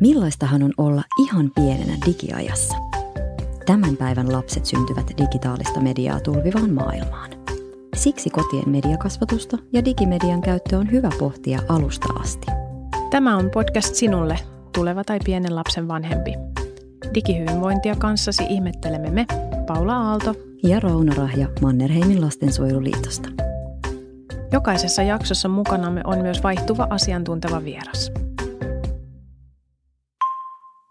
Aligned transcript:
Millaistahan 0.00 0.62
on 0.62 0.72
olla 0.78 1.02
ihan 1.18 1.50
pienenä 1.54 1.96
digiajassa? 2.06 2.74
Tämän 3.66 3.96
päivän 3.96 4.32
lapset 4.32 4.66
syntyvät 4.66 5.06
digitaalista 5.18 5.80
mediaa 5.80 6.20
tulvivaan 6.20 6.70
maailmaan. 6.70 7.30
Siksi 7.96 8.30
kotien 8.30 8.68
mediakasvatusta 8.68 9.58
ja 9.72 9.84
digimedian 9.84 10.40
käyttö 10.40 10.78
on 10.78 10.92
hyvä 10.92 11.10
pohtia 11.18 11.60
alusta 11.68 12.12
asti. 12.20 12.46
Tämä 13.10 13.36
on 13.36 13.50
podcast 13.50 13.94
sinulle, 13.94 14.38
tuleva 14.74 15.04
tai 15.04 15.18
pienen 15.24 15.56
lapsen 15.56 15.88
vanhempi. 15.88 16.34
Digihyvinvointia 17.14 17.96
kanssasi 17.96 18.42
ihmettelemme 18.48 19.10
me, 19.10 19.26
Paula 19.66 19.96
Aalto 19.96 20.34
ja 20.62 20.80
Rauno 20.80 21.12
Rahja 21.16 21.48
Mannerheimin 21.60 22.20
lastensuojeluliitosta. 22.20 23.28
Jokaisessa 24.52 25.02
jaksossa 25.02 25.48
mukanamme 25.48 26.00
on 26.04 26.18
myös 26.18 26.42
vaihtuva 26.42 26.86
asiantunteva 26.90 27.64
vieras. 27.64 28.12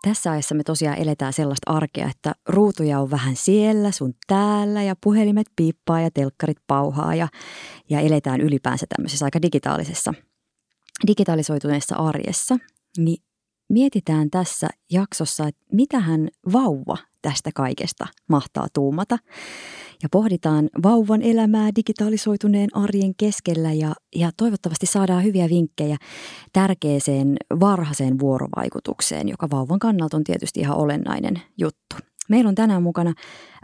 Tässä 0.01 0.31
ajassa 0.31 0.55
me 0.55 0.63
tosiaan 0.63 0.97
eletään 0.97 1.33
sellaista 1.33 1.71
arkea, 1.73 2.09
että 2.09 2.35
ruutuja 2.49 2.99
on 2.99 3.11
vähän 3.11 3.35
siellä, 3.35 3.91
sun 3.91 4.13
täällä 4.27 4.83
ja 4.83 4.95
puhelimet 5.03 5.47
piippaa 5.55 6.01
ja 6.01 6.11
telkkarit 6.11 6.57
pauhaa 6.67 7.15
ja, 7.15 7.27
ja 7.89 7.99
eletään 7.99 8.41
ylipäänsä 8.41 8.85
tämmöisessä 8.95 9.25
aika 9.25 9.41
digitaalisessa, 9.41 10.13
digitalisoituneessa 11.07 11.95
arjessa. 11.95 12.57
Niin 12.97 13.23
mietitään 13.69 14.29
tässä 14.29 14.67
jaksossa, 14.91 15.47
että 15.47 15.61
mitähän 15.71 16.27
vauva 16.53 16.97
tästä 17.21 17.49
kaikesta 17.55 18.05
mahtaa 18.29 18.67
tuumata. 18.73 19.17
Ja 20.03 20.09
pohditaan 20.11 20.69
vauvan 20.83 21.21
elämää 21.21 21.69
digitalisoituneen 21.75 22.69
arjen 22.73 23.15
keskellä 23.15 23.73
ja, 23.73 23.93
ja 24.15 24.31
toivottavasti 24.37 24.85
saadaan 24.85 25.23
hyviä 25.23 25.49
vinkkejä 25.49 25.97
tärkeeseen 26.53 27.37
varhaiseen 27.59 28.19
vuorovaikutukseen, 28.19 29.29
joka 29.29 29.47
vauvan 29.51 29.79
kannalta 29.79 30.17
on 30.17 30.23
tietysti 30.23 30.59
ihan 30.59 30.77
olennainen 30.77 31.41
juttu. 31.57 31.95
Meillä 32.29 32.49
on 32.49 32.55
tänään 32.55 32.83
mukana 32.83 33.13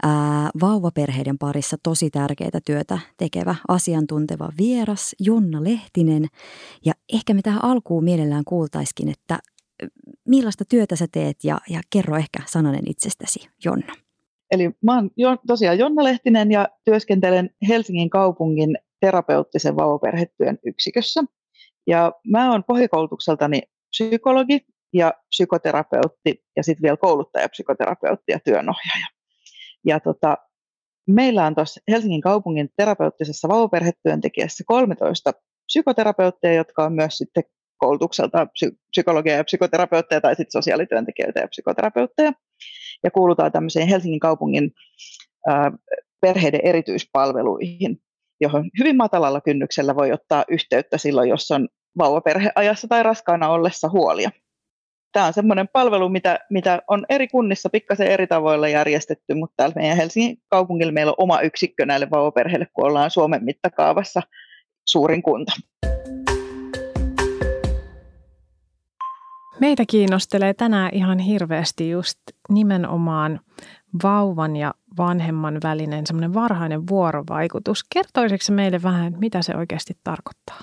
ää, 0.02 0.50
vauvaperheiden 0.60 1.38
parissa 1.38 1.76
tosi 1.82 2.10
tärkeää 2.10 2.60
työtä 2.66 2.98
tekevä 3.16 3.54
asiantunteva 3.68 4.48
vieras 4.58 5.14
Jonna 5.20 5.64
Lehtinen. 5.64 6.26
Ja 6.84 6.92
ehkä 7.12 7.34
me 7.34 7.42
tähän 7.42 7.64
alkuun 7.64 8.04
mielellään 8.04 8.44
kuultaiskin, 8.44 9.08
että 9.08 9.38
millaista 10.28 10.64
työtä 10.64 10.96
sä 10.96 11.06
teet 11.12 11.44
ja, 11.44 11.58
ja 11.70 11.80
kerro 11.90 12.16
ehkä 12.16 12.38
sananen 12.46 12.90
itsestäsi, 12.90 13.48
Jonna. 13.64 13.94
Eli 14.50 14.70
mä 14.82 14.94
oon 14.94 15.10
jo, 15.16 15.36
tosiaan 15.46 15.78
Jonna 15.78 16.04
Lehtinen 16.04 16.50
ja 16.50 16.68
työskentelen 16.84 17.50
Helsingin 17.68 18.10
kaupungin 18.10 18.78
terapeuttisen 19.00 19.76
vauvaperhetyön 19.76 20.58
yksikössä. 20.66 21.20
Ja 21.86 22.12
mä 22.26 22.52
oon 22.52 22.64
pohjakoulutukseltani 22.64 23.62
psykologi 23.90 24.60
ja 24.92 25.14
psykoterapeutti 25.28 26.44
ja 26.56 26.62
sitten 26.62 26.82
vielä 26.82 26.96
kouluttaja, 26.96 27.48
psykoterapeutti 27.48 28.32
ja 28.32 28.38
työnohjaaja. 28.44 29.06
Ja 29.86 30.00
tota, 30.00 30.36
meillä 31.06 31.46
on 31.46 31.54
tuossa 31.54 31.80
Helsingin 31.88 32.20
kaupungin 32.20 32.68
terapeuttisessa 32.76 33.48
vauvaperhetyöntekijässä 33.48 34.64
13 34.66 35.32
psykoterapeutteja, 35.66 36.54
jotka 36.54 36.84
on 36.84 36.92
myös 36.92 37.18
sitten 37.18 37.44
koulutukselta 37.76 38.46
psy- 38.46 38.76
psykologia 38.90 39.36
ja 39.36 39.44
psykoterapeutteja 39.44 40.20
tai 40.20 40.34
sitten 40.34 40.52
sosiaalityöntekijöitä 40.52 41.40
ja 41.40 41.48
psykoterapeutteja. 41.48 42.32
Ja 43.04 43.10
kuulutaan 43.10 43.52
tämmöiseen 43.52 43.88
Helsingin 43.88 44.20
kaupungin 44.20 44.70
perheiden 46.20 46.60
erityispalveluihin, 46.64 47.98
johon 48.40 48.70
hyvin 48.78 48.96
matalalla 48.96 49.40
kynnyksellä 49.40 49.96
voi 49.96 50.12
ottaa 50.12 50.44
yhteyttä 50.48 50.98
silloin, 50.98 51.28
jos 51.28 51.50
on 51.50 51.68
vauvaperheajassa 51.98 52.88
tai 52.88 53.02
raskaana 53.02 53.48
ollessa 53.48 53.88
huolia. 53.88 54.30
Tämä 55.12 55.26
on 55.26 55.32
semmoinen 55.32 55.68
palvelu, 55.72 56.08
mitä, 56.08 56.38
mitä 56.50 56.82
on 56.88 57.06
eri 57.08 57.28
kunnissa 57.28 57.68
pikkasen 57.70 58.06
eri 58.06 58.26
tavoilla 58.26 58.68
järjestetty, 58.68 59.34
mutta 59.34 59.54
täällä 59.56 59.74
meidän 59.76 59.96
Helsingin 59.96 60.36
kaupungilla 60.48 60.92
meillä 60.92 61.10
on 61.10 61.24
oma 61.24 61.40
yksikkö 61.40 61.86
näille 61.86 62.10
vauvaperheille, 62.10 62.66
kun 62.74 62.86
ollaan 62.86 63.10
Suomen 63.10 63.44
mittakaavassa 63.44 64.22
suurin 64.86 65.22
kunta. 65.22 65.52
Meitä 69.60 69.84
kiinnostelee 69.88 70.54
tänään 70.54 70.90
ihan 70.94 71.18
hirveästi 71.18 71.90
just 71.90 72.18
nimenomaan 72.48 73.40
vauvan 74.02 74.56
ja 74.56 74.74
vanhemman 74.98 75.58
välinen 75.62 76.06
semmoinen 76.06 76.34
varhainen 76.34 76.88
vuorovaikutus. 76.90 77.84
Kertoisitko 77.94 78.52
meille 78.52 78.82
vähän, 78.82 79.14
mitä 79.18 79.42
se 79.42 79.56
oikeasti 79.56 79.94
tarkoittaa? 80.04 80.60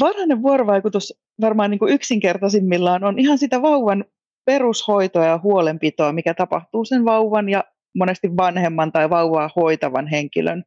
Varhainen 0.00 0.42
vuorovaikutus 0.42 1.14
varmaan 1.40 1.70
niin 1.70 1.78
kuin 1.78 1.92
yksinkertaisimmillaan 1.92 3.04
on 3.04 3.18
ihan 3.18 3.38
sitä 3.38 3.62
vauvan 3.62 4.04
perushoitoa 4.44 5.24
ja 5.24 5.40
huolenpitoa, 5.42 6.12
mikä 6.12 6.34
tapahtuu 6.34 6.84
sen 6.84 7.04
vauvan 7.04 7.48
ja 7.48 7.64
monesti 7.96 8.36
vanhemman 8.36 8.92
tai 8.92 9.10
vauvaa 9.10 9.50
hoitavan 9.56 10.06
henkilön 10.06 10.64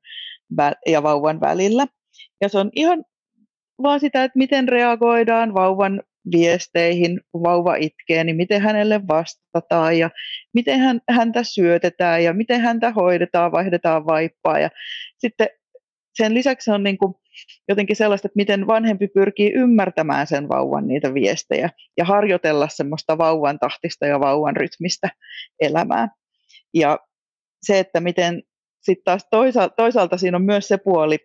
ja 0.86 1.04
vauvan 1.04 1.40
välillä. 1.40 1.88
Ja 2.42 2.50
se 2.50 2.60
on 2.60 2.70
ihan 2.76 3.04
vaan 3.84 4.00
sitä, 4.00 4.24
että 4.24 4.38
miten 4.38 4.68
reagoidaan 4.68 5.54
vauvan 5.54 6.02
viesteihin, 6.32 7.22
kun 7.32 7.44
vauva 7.44 7.76
itkee, 7.76 8.24
niin 8.24 8.36
miten 8.36 8.62
hänelle 8.62 9.02
vastataan 9.08 9.98
ja 10.00 10.10
miten 10.54 10.80
hän, 10.80 11.02
häntä 11.10 11.44
syötetään 11.44 12.24
ja 12.24 12.34
miten 12.34 12.62
häntä 12.62 12.92
hoidetaan, 12.92 13.52
vaihdetaan 13.52 14.06
vaippaa. 14.06 14.60
Ja 14.60 14.70
sitten 15.18 15.48
sen 16.18 16.34
lisäksi 16.34 16.72
on 16.72 16.84
niin 16.84 16.98
kuin 16.98 17.14
jotenkin 17.68 17.96
sellaista, 17.96 18.28
että 18.28 18.38
miten 18.38 18.68
vanhempi 18.68 19.08
pyrkii 19.08 19.54
ymmärtämään 19.54 20.28
sen 20.28 20.50
vauvan 20.50 20.88
niitä 20.88 21.14
viestejä 21.14 21.70
ja 21.98 22.06
harjoitella 22.06 22.68
semmoista 22.68 23.18
vauvan 23.18 23.60
tahtista 23.60 24.06
ja 24.06 24.20
vauvan 24.20 24.56
rytmistä 24.56 25.10
elämää. 25.60 26.10
Ja 26.74 27.00
se, 27.62 27.80
että 27.80 28.00
miten 28.00 28.44
sitten 28.82 29.04
taas 29.06 29.28
toisaalta, 29.32 29.76
toisaalta 29.76 30.18
siinä 30.18 30.38
on 30.38 30.46
myös 30.46 30.68
se 30.68 30.78
puoli, 30.78 31.18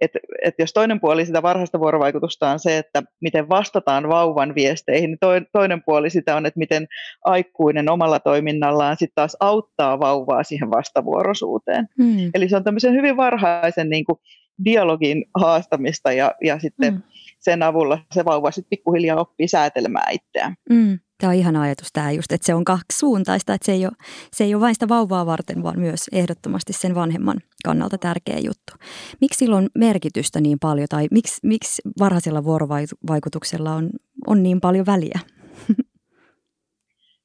että 0.00 0.18
et 0.44 0.54
jos 0.58 0.72
toinen 0.72 1.00
puoli 1.00 1.26
sitä 1.26 1.42
varhaista 1.42 1.80
vuorovaikutusta 1.80 2.50
on 2.50 2.58
se, 2.58 2.78
että 2.78 3.02
miten 3.20 3.48
vastataan 3.48 4.08
vauvan 4.08 4.54
viesteihin, 4.54 5.10
niin 5.10 5.46
toinen 5.52 5.82
puoli 5.86 6.10
sitä 6.10 6.36
on, 6.36 6.46
että 6.46 6.58
miten 6.58 6.86
aikuinen 7.24 7.88
omalla 7.88 8.20
toiminnallaan 8.20 8.96
sitten 8.96 9.14
taas 9.14 9.36
auttaa 9.40 9.98
vauvaa 9.98 10.42
siihen 10.42 10.70
vastavuoroisuuteen. 10.70 11.88
Mm. 11.98 12.30
Eli 12.34 12.48
se 12.48 12.56
on 12.56 12.64
tämmöisen 12.64 12.92
hyvin 12.92 13.16
varhaisen 13.16 13.90
niin 13.90 14.04
kuin, 14.04 14.18
dialogin 14.64 15.24
haastamista 15.34 16.12
ja, 16.12 16.34
ja 16.44 16.58
sitten 16.58 16.94
mm. 16.94 17.02
sen 17.38 17.62
avulla 17.62 17.98
se 18.12 18.24
vauva 18.24 18.50
sitten 18.50 18.70
pikkuhiljaa 18.70 19.20
oppii 19.20 19.48
säätelemään 19.48 20.14
itseään. 20.14 20.54
Mm. 20.70 20.98
Tämä 21.20 21.30
on 21.30 21.36
ihana 21.36 21.62
ajatus 21.62 21.88
tämä 21.92 22.10
just, 22.10 22.32
että 22.32 22.46
se 22.46 22.54
on 22.54 22.64
kaksisuuntaista, 22.64 23.54
että 23.54 23.66
se 23.66 23.72
ei, 23.72 23.86
ole, 23.86 23.92
se 24.32 24.44
ei 24.44 24.54
ole 24.54 24.60
vain 24.60 24.74
sitä 24.74 24.88
vauvaa 24.88 25.26
varten, 25.26 25.62
vaan 25.62 25.78
myös 25.78 26.00
ehdottomasti 26.12 26.72
sen 26.72 26.94
vanhemman 26.94 27.40
kannalta 27.64 27.98
tärkeä 27.98 28.38
juttu. 28.38 28.72
Miksi 29.20 29.38
sillä 29.38 29.56
on 29.56 29.68
merkitystä 29.78 30.40
niin 30.40 30.58
paljon 30.58 30.88
tai 30.88 31.06
miksi, 31.10 31.40
miksi 31.42 31.82
varhaisella 31.98 32.44
vuorovaikutuksella 32.44 33.74
on, 33.74 33.90
on 34.26 34.42
niin 34.42 34.60
paljon 34.60 34.86
väliä? 34.86 35.20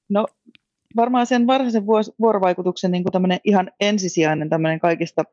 No 0.10 0.28
varmaan 0.96 1.26
sen 1.26 1.48
varhaisen 1.48 1.86
vuorovaikutuksen 2.20 2.92
niin 2.92 3.04
kuin 3.04 3.40
ihan 3.44 3.72
ensisijainen 3.80 4.50
tämmöinen 4.50 4.80
kaikista 4.80 5.24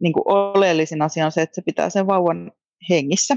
niin 0.00 0.12
kuin 0.12 0.22
oleellisin 0.26 1.02
asia 1.02 1.26
on 1.26 1.32
se, 1.32 1.42
että 1.42 1.54
se 1.54 1.62
pitää 1.66 1.90
sen 1.90 2.06
vauvan 2.06 2.52
hengissä. 2.90 3.36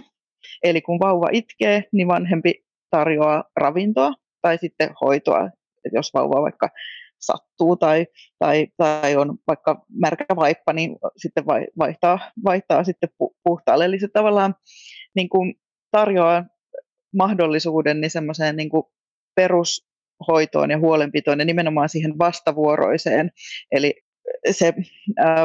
Eli 0.64 0.82
kun 0.82 1.00
vauva 1.00 1.28
itkee, 1.32 1.84
niin 1.94 2.08
vanhempi 2.08 2.54
tarjoaa 2.90 3.44
ravintoa 3.56 4.14
tai 4.42 4.58
sitten 4.58 4.90
hoitoa, 5.02 5.46
että 5.86 5.98
jos 5.98 6.14
vauva 6.14 6.42
vaikka 6.42 6.70
sattuu 7.22 7.76
tai, 7.76 8.08
tai, 8.40 8.68
tai 8.78 9.16
on 9.16 9.38
vaikka 9.48 9.86
märkä 10.02 10.26
vaippa, 10.36 10.74
niin 10.74 10.96
sitten 11.18 11.46
vaihtaa, 11.80 12.32
vaihtaa 12.46 12.84
sitten 12.84 13.10
puhtaalle. 13.44 13.86
Eli 13.86 14.00
se 14.00 14.08
tavallaan 14.08 14.56
niin 15.16 15.30
kuin 15.30 15.56
tarjoaa 15.92 16.46
mahdollisuuden 17.16 18.02
niin 18.02 18.12
semmoiseen 18.12 18.56
niin 18.56 18.70
kuin 18.70 18.84
perushoitoon 19.36 20.72
ja 20.72 20.80
huolenpitoon 20.80 21.40
ja 21.40 21.46
nimenomaan 21.46 21.90
siihen 21.90 22.18
vastavuoroiseen. 22.18 23.32
Eli 23.72 24.03
se 24.52 24.74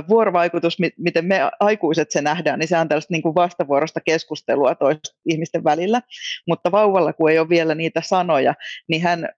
vuorovaikutus, 0.09 0.77
miten 0.99 1.25
me 1.25 1.41
aikuiset 1.61 2.11
se 2.11 2.23
nähdään, 2.23 2.59
niin 2.59 2.69
se 2.69 2.79
on 2.79 2.89
tällaista 2.89 3.15
niin 3.15 3.23
kuin 3.23 3.35
vastavuorosta 3.35 4.01
keskustelua 4.01 4.75
toisten 4.75 5.15
ihmisten 5.27 5.65
välillä, 5.65 6.03
mutta 6.49 6.73
vauvalla, 6.73 7.13
kun 7.13 7.31
ei 7.31 7.39
ole 7.39 7.49
vielä 7.49 7.75
niitä 7.75 8.03
sanoja, 8.05 8.55
niin 8.89 9.03
hän, 9.03 9.29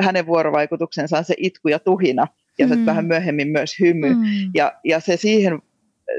hänen 0.00 0.26
vuorovaikutuksensa 0.26 1.18
on 1.18 1.24
se 1.24 1.34
itku 1.38 1.68
ja 1.68 1.78
tuhina, 1.78 2.26
ja 2.58 2.66
mm. 2.66 2.86
vähän 2.86 3.06
myöhemmin 3.06 3.48
myös 3.48 3.80
hymy, 3.80 4.14
mm. 4.14 4.50
ja, 4.54 4.72
ja 4.84 5.00
se 5.00 5.16
siihen, 5.16 5.62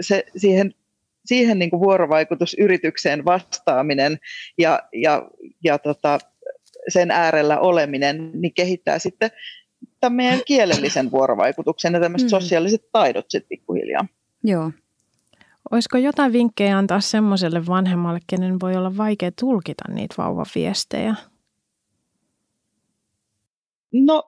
se, 0.01 0.25
siihen 0.38 0.74
siihen 1.25 1.60
niin 1.60 1.69
kuin 1.69 1.80
vuorovaikutusyritykseen 1.80 3.25
vastaaminen 3.25 4.18
ja, 4.57 4.80
ja, 4.94 5.30
ja 5.63 5.80
tota, 5.80 6.19
sen 6.88 7.12
äärellä 7.12 7.60
oleminen, 7.60 8.31
niin 8.33 8.54
kehittää 8.54 9.00
sitten 9.00 9.30
tämän 10.06 10.16
meidän 10.16 10.42
kielellisen 10.46 11.12
vuorovaikutuksen 11.12 11.94
ja 11.94 12.00
tämmöiset 12.00 12.28
mm. 12.28 12.30
sosiaaliset 12.30 12.92
taidot 12.92 13.25
sitten 13.30 13.50
pikkuhiljaa. 13.50 14.07
Joo. 14.44 14.72
Olisiko 15.72 15.98
jotain 15.98 16.34
vinkkejä 16.34 16.78
antaa 16.78 17.00
semmoiselle 17.00 17.66
vanhemmalle, 17.68 18.19
kenen 18.28 18.60
voi 18.60 18.75
olla 18.75 18.98
vaikea 18.98 19.31
tulkita 19.40 19.84
niitä 19.92 20.16
vauvaviestejä? 20.18 21.16
No 23.92 24.24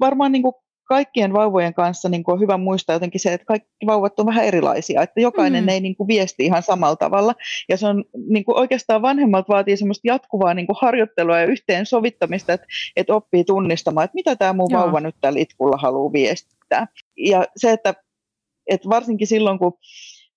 varmaan 0.00 0.32
niin 0.32 0.42
kuin 0.42 0.54
kaikkien 0.92 1.32
vauvojen 1.32 1.74
kanssa 1.74 2.08
niin 2.08 2.24
kuin 2.24 2.32
on 2.32 2.40
hyvä 2.40 2.56
muistaa 2.56 2.94
jotenkin 2.94 3.20
se, 3.20 3.32
että 3.32 3.44
kaikki 3.44 3.86
vauvat 3.86 4.20
on 4.20 4.26
vähän 4.26 4.44
erilaisia, 4.44 5.02
että 5.02 5.20
jokainen 5.20 5.64
mm. 5.64 5.68
ei 5.68 5.80
niin 5.80 5.96
kuin 5.96 6.08
viesti 6.08 6.44
ihan 6.44 6.62
samalla 6.62 6.96
tavalla. 6.96 7.34
Ja 7.68 7.76
se 7.76 7.86
on 7.86 8.04
niin 8.28 8.44
kuin 8.44 8.58
oikeastaan 8.58 9.02
vanhemmalta 9.02 9.52
vaatii 9.52 9.76
semmoista 9.76 10.08
jatkuvaa 10.08 10.54
niin 10.54 10.66
kuin 10.66 10.76
harjoittelua 10.80 11.38
ja 11.38 11.46
yhteensovittamista, 11.46 12.52
että, 12.52 12.66
että 12.96 13.14
oppii 13.14 13.44
tunnistamaan, 13.44 14.04
että 14.04 14.14
mitä 14.14 14.36
tämä 14.36 14.52
mun 14.52 14.68
Joo. 14.70 14.82
vauva 14.82 15.00
nyt 15.00 15.14
tällä 15.20 15.40
itkulla 15.40 15.76
haluaa 15.76 16.12
viestittää. 16.12 16.86
Ja 17.16 17.44
se, 17.56 17.72
että, 17.72 17.94
että 18.66 18.88
varsinkin 18.88 19.26
silloin, 19.26 19.58
kun 19.58 19.72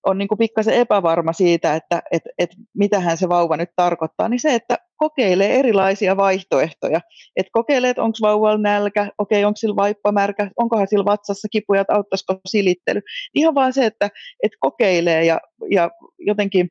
on 0.05 0.17
niin 0.17 0.27
kuin 0.27 0.37
pikkasen 0.37 0.73
epävarma 0.73 1.33
siitä, 1.33 1.75
että 1.75 2.03
et, 2.11 2.23
et 2.37 2.49
mitähän 2.73 3.17
se 3.17 3.29
vauva 3.29 3.57
nyt 3.57 3.69
tarkoittaa, 3.75 4.29
niin 4.29 4.39
se, 4.39 4.53
että 4.53 4.77
kokeilee 4.97 5.59
erilaisia 5.59 6.17
vaihtoehtoja. 6.17 7.01
Että 7.35 7.49
kokeilee, 7.53 7.89
että 7.89 8.03
onko 8.03 8.17
vauvalla 8.21 8.57
nälkä, 8.57 9.11
okei, 9.17 9.45
onko 9.45 9.57
sillä 9.57 9.75
vaippa 9.75 10.11
märkä, 10.11 10.51
onkohan 10.57 10.87
sillä 10.87 11.05
vatsassa 11.05 11.47
kipuja, 11.51 11.81
että 11.81 11.93
auttaisiko 11.93 12.39
silittely. 12.47 13.01
Ihan 13.33 13.55
vaan 13.55 13.73
se, 13.73 13.85
että 13.85 14.09
et 14.43 14.51
kokeilee 14.59 15.25
ja, 15.25 15.39
ja 15.71 15.91
jotenkin 16.19 16.69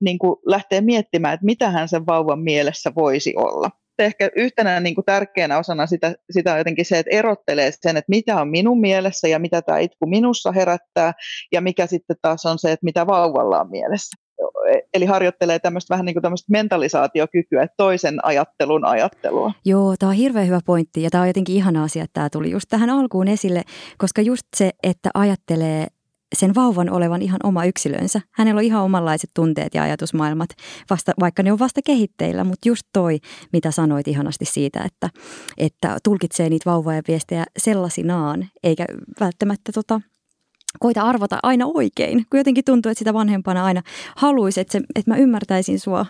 niin 0.00 0.18
kuin 0.18 0.36
lähtee 0.46 0.80
miettimään, 0.80 1.34
että 1.34 1.46
mitähän 1.46 1.88
sen 1.88 2.06
vauvan 2.06 2.40
mielessä 2.40 2.92
voisi 2.94 3.34
olla 3.36 3.70
ehkä 3.98 4.30
yhtenä 4.36 4.80
niin 4.80 4.94
kuin 4.94 5.04
tärkeänä 5.04 5.58
osana 5.58 5.86
sitä, 5.86 6.14
sitä 6.30 6.52
on 6.52 6.58
jotenkin 6.58 6.84
se, 6.84 6.98
että 6.98 7.16
erottelee 7.16 7.70
sen, 7.80 7.96
että 7.96 8.10
mitä 8.10 8.40
on 8.40 8.48
minun 8.48 8.80
mielessä 8.80 9.28
ja 9.28 9.38
mitä 9.38 9.62
tämä 9.62 9.78
itku 9.78 10.06
minussa 10.06 10.52
herättää, 10.52 11.12
ja 11.52 11.60
mikä 11.60 11.86
sitten 11.86 12.16
taas 12.22 12.46
on 12.46 12.58
se, 12.58 12.72
että 12.72 12.84
mitä 12.84 13.06
vauvalla 13.06 13.60
on 13.60 13.70
mielessä. 13.70 14.16
Eli 14.94 15.04
harjoittelee 15.04 15.58
tämmöistä 15.58 15.94
vähän 15.94 16.06
niin 16.06 16.14
kuin 16.14 16.22
tämmöistä 16.22 16.52
mentalisaatiokykyä, 16.52 17.66
toisen 17.76 18.24
ajattelun 18.24 18.84
ajattelua. 18.84 19.52
Joo, 19.64 19.94
tämä 19.98 20.10
on 20.10 20.16
hirveän 20.16 20.46
hyvä 20.46 20.60
pointti 20.66 21.02
ja 21.02 21.10
tämä 21.10 21.22
on 21.22 21.28
jotenkin 21.28 21.56
ihana 21.56 21.82
asia, 21.82 22.04
että 22.04 22.14
tämä 22.14 22.30
tuli 22.30 22.50
just 22.50 22.66
tähän 22.68 22.90
alkuun 22.90 23.28
esille, 23.28 23.62
koska 23.98 24.22
just 24.22 24.46
se, 24.56 24.70
että 24.82 25.10
ajattelee 25.14 25.86
sen 26.34 26.54
vauvan 26.54 26.90
olevan 26.90 27.22
ihan 27.22 27.40
oma 27.44 27.64
yksilönsä. 27.64 28.20
Hänellä 28.30 28.58
on 28.58 28.64
ihan 28.64 28.82
omanlaiset 28.82 29.30
tunteet 29.34 29.74
ja 29.74 29.82
ajatusmaailmat, 29.82 30.50
vasta, 30.90 31.12
vaikka 31.20 31.42
ne 31.42 31.52
on 31.52 31.58
vasta 31.58 31.80
kehitteillä, 31.84 32.44
mutta 32.44 32.68
just 32.68 32.82
toi, 32.92 33.18
mitä 33.52 33.70
sanoit 33.70 34.08
ihanasti 34.08 34.44
siitä, 34.44 34.82
että, 34.84 35.10
että 35.58 35.96
tulkitsee 36.04 36.48
niitä 36.48 36.70
vauvoja 36.70 37.02
viestejä 37.08 37.44
sellaisinaan, 37.58 38.48
eikä 38.62 38.84
välttämättä 39.20 39.72
tota, 39.72 40.00
koita 40.82 41.02
arvata 41.02 41.38
aina 41.42 41.66
oikein, 41.74 42.26
kun 42.30 42.38
jotenkin 42.38 42.64
tuntuu, 42.64 42.90
että 42.90 42.98
sitä 42.98 43.14
vanhempana 43.14 43.64
aina 43.64 43.82
haluaisi, 44.16 44.60
että, 44.60 44.72
se, 44.72 44.80
että 44.94 45.10
mä 45.10 45.16
ymmärtäisin 45.16 45.80
sua 45.80 46.06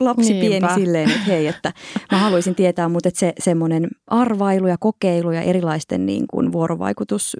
lapsi 0.00 0.32
Niinpä. 0.32 0.48
pieni 0.48 0.74
silleen, 0.74 1.10
että 1.10 1.24
hei, 1.26 1.46
että 1.46 1.72
mä 2.12 2.18
haluaisin 2.18 2.54
tietää, 2.54 2.88
mutta 2.88 3.08
että 3.08 3.20
se 3.20 3.32
semmoinen 3.38 3.88
arvailu 4.06 4.66
ja 4.66 4.76
kokeilu 4.80 5.32
ja 5.32 5.42
erilaisten 5.42 6.06
niin 6.06 6.24
kuin 6.30 6.52
vuorovaikutus 6.52 7.36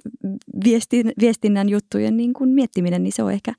viestin, 0.63 1.11
viestinnän 1.19 1.69
juttujen 1.69 2.17
niin 2.17 2.33
kuin 2.33 2.49
miettiminen, 2.49 3.03
niin 3.03 3.13
se 3.13 3.23
on 3.23 3.31
ehkä 3.31 3.53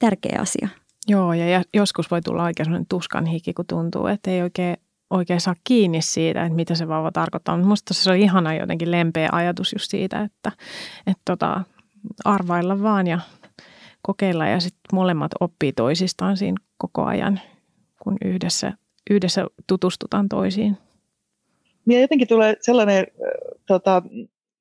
tärkeä 0.00 0.38
asia. 0.40 0.68
Joo, 1.08 1.32
ja 1.32 1.62
joskus 1.74 2.10
voi 2.10 2.20
tulla 2.22 2.44
oikein 2.44 2.66
sellainen 2.66 2.86
tuskan 2.88 3.26
hiki, 3.26 3.52
kun 3.52 3.66
tuntuu, 3.66 4.06
että 4.06 4.30
ei 4.30 4.42
oikein 4.42 4.76
oikein 5.10 5.40
saa 5.40 5.54
kiinni 5.64 6.02
siitä, 6.02 6.42
että 6.42 6.56
mitä 6.56 6.74
se 6.74 6.88
vauva 6.88 7.12
tarkoittaa. 7.12 7.56
Mutta 7.56 7.68
musta 7.68 7.94
se 7.94 8.10
on 8.10 8.16
ihana 8.16 8.54
jotenkin 8.54 8.90
lempeä 8.90 9.28
ajatus 9.32 9.72
just 9.72 9.90
siitä, 9.90 10.20
että, 10.20 10.52
että 11.06 11.22
tota, 11.24 11.64
arvailla 12.24 12.82
vaan 12.82 13.06
ja 13.06 13.20
kokeilla 14.02 14.46
ja 14.46 14.60
sitten 14.60 14.80
molemmat 14.92 15.30
oppii 15.40 15.72
toisistaan 15.72 16.36
siinä 16.36 16.56
koko 16.78 17.04
ajan, 17.04 17.40
kun 18.02 18.16
yhdessä, 18.24 18.72
yhdessä 19.10 19.46
tutustutaan 19.66 20.28
toisiin. 20.28 20.78
Ja 21.86 22.00
jotenkin 22.00 22.28
tulee 22.28 22.56
sellainen 22.60 23.06
tota, 23.66 24.02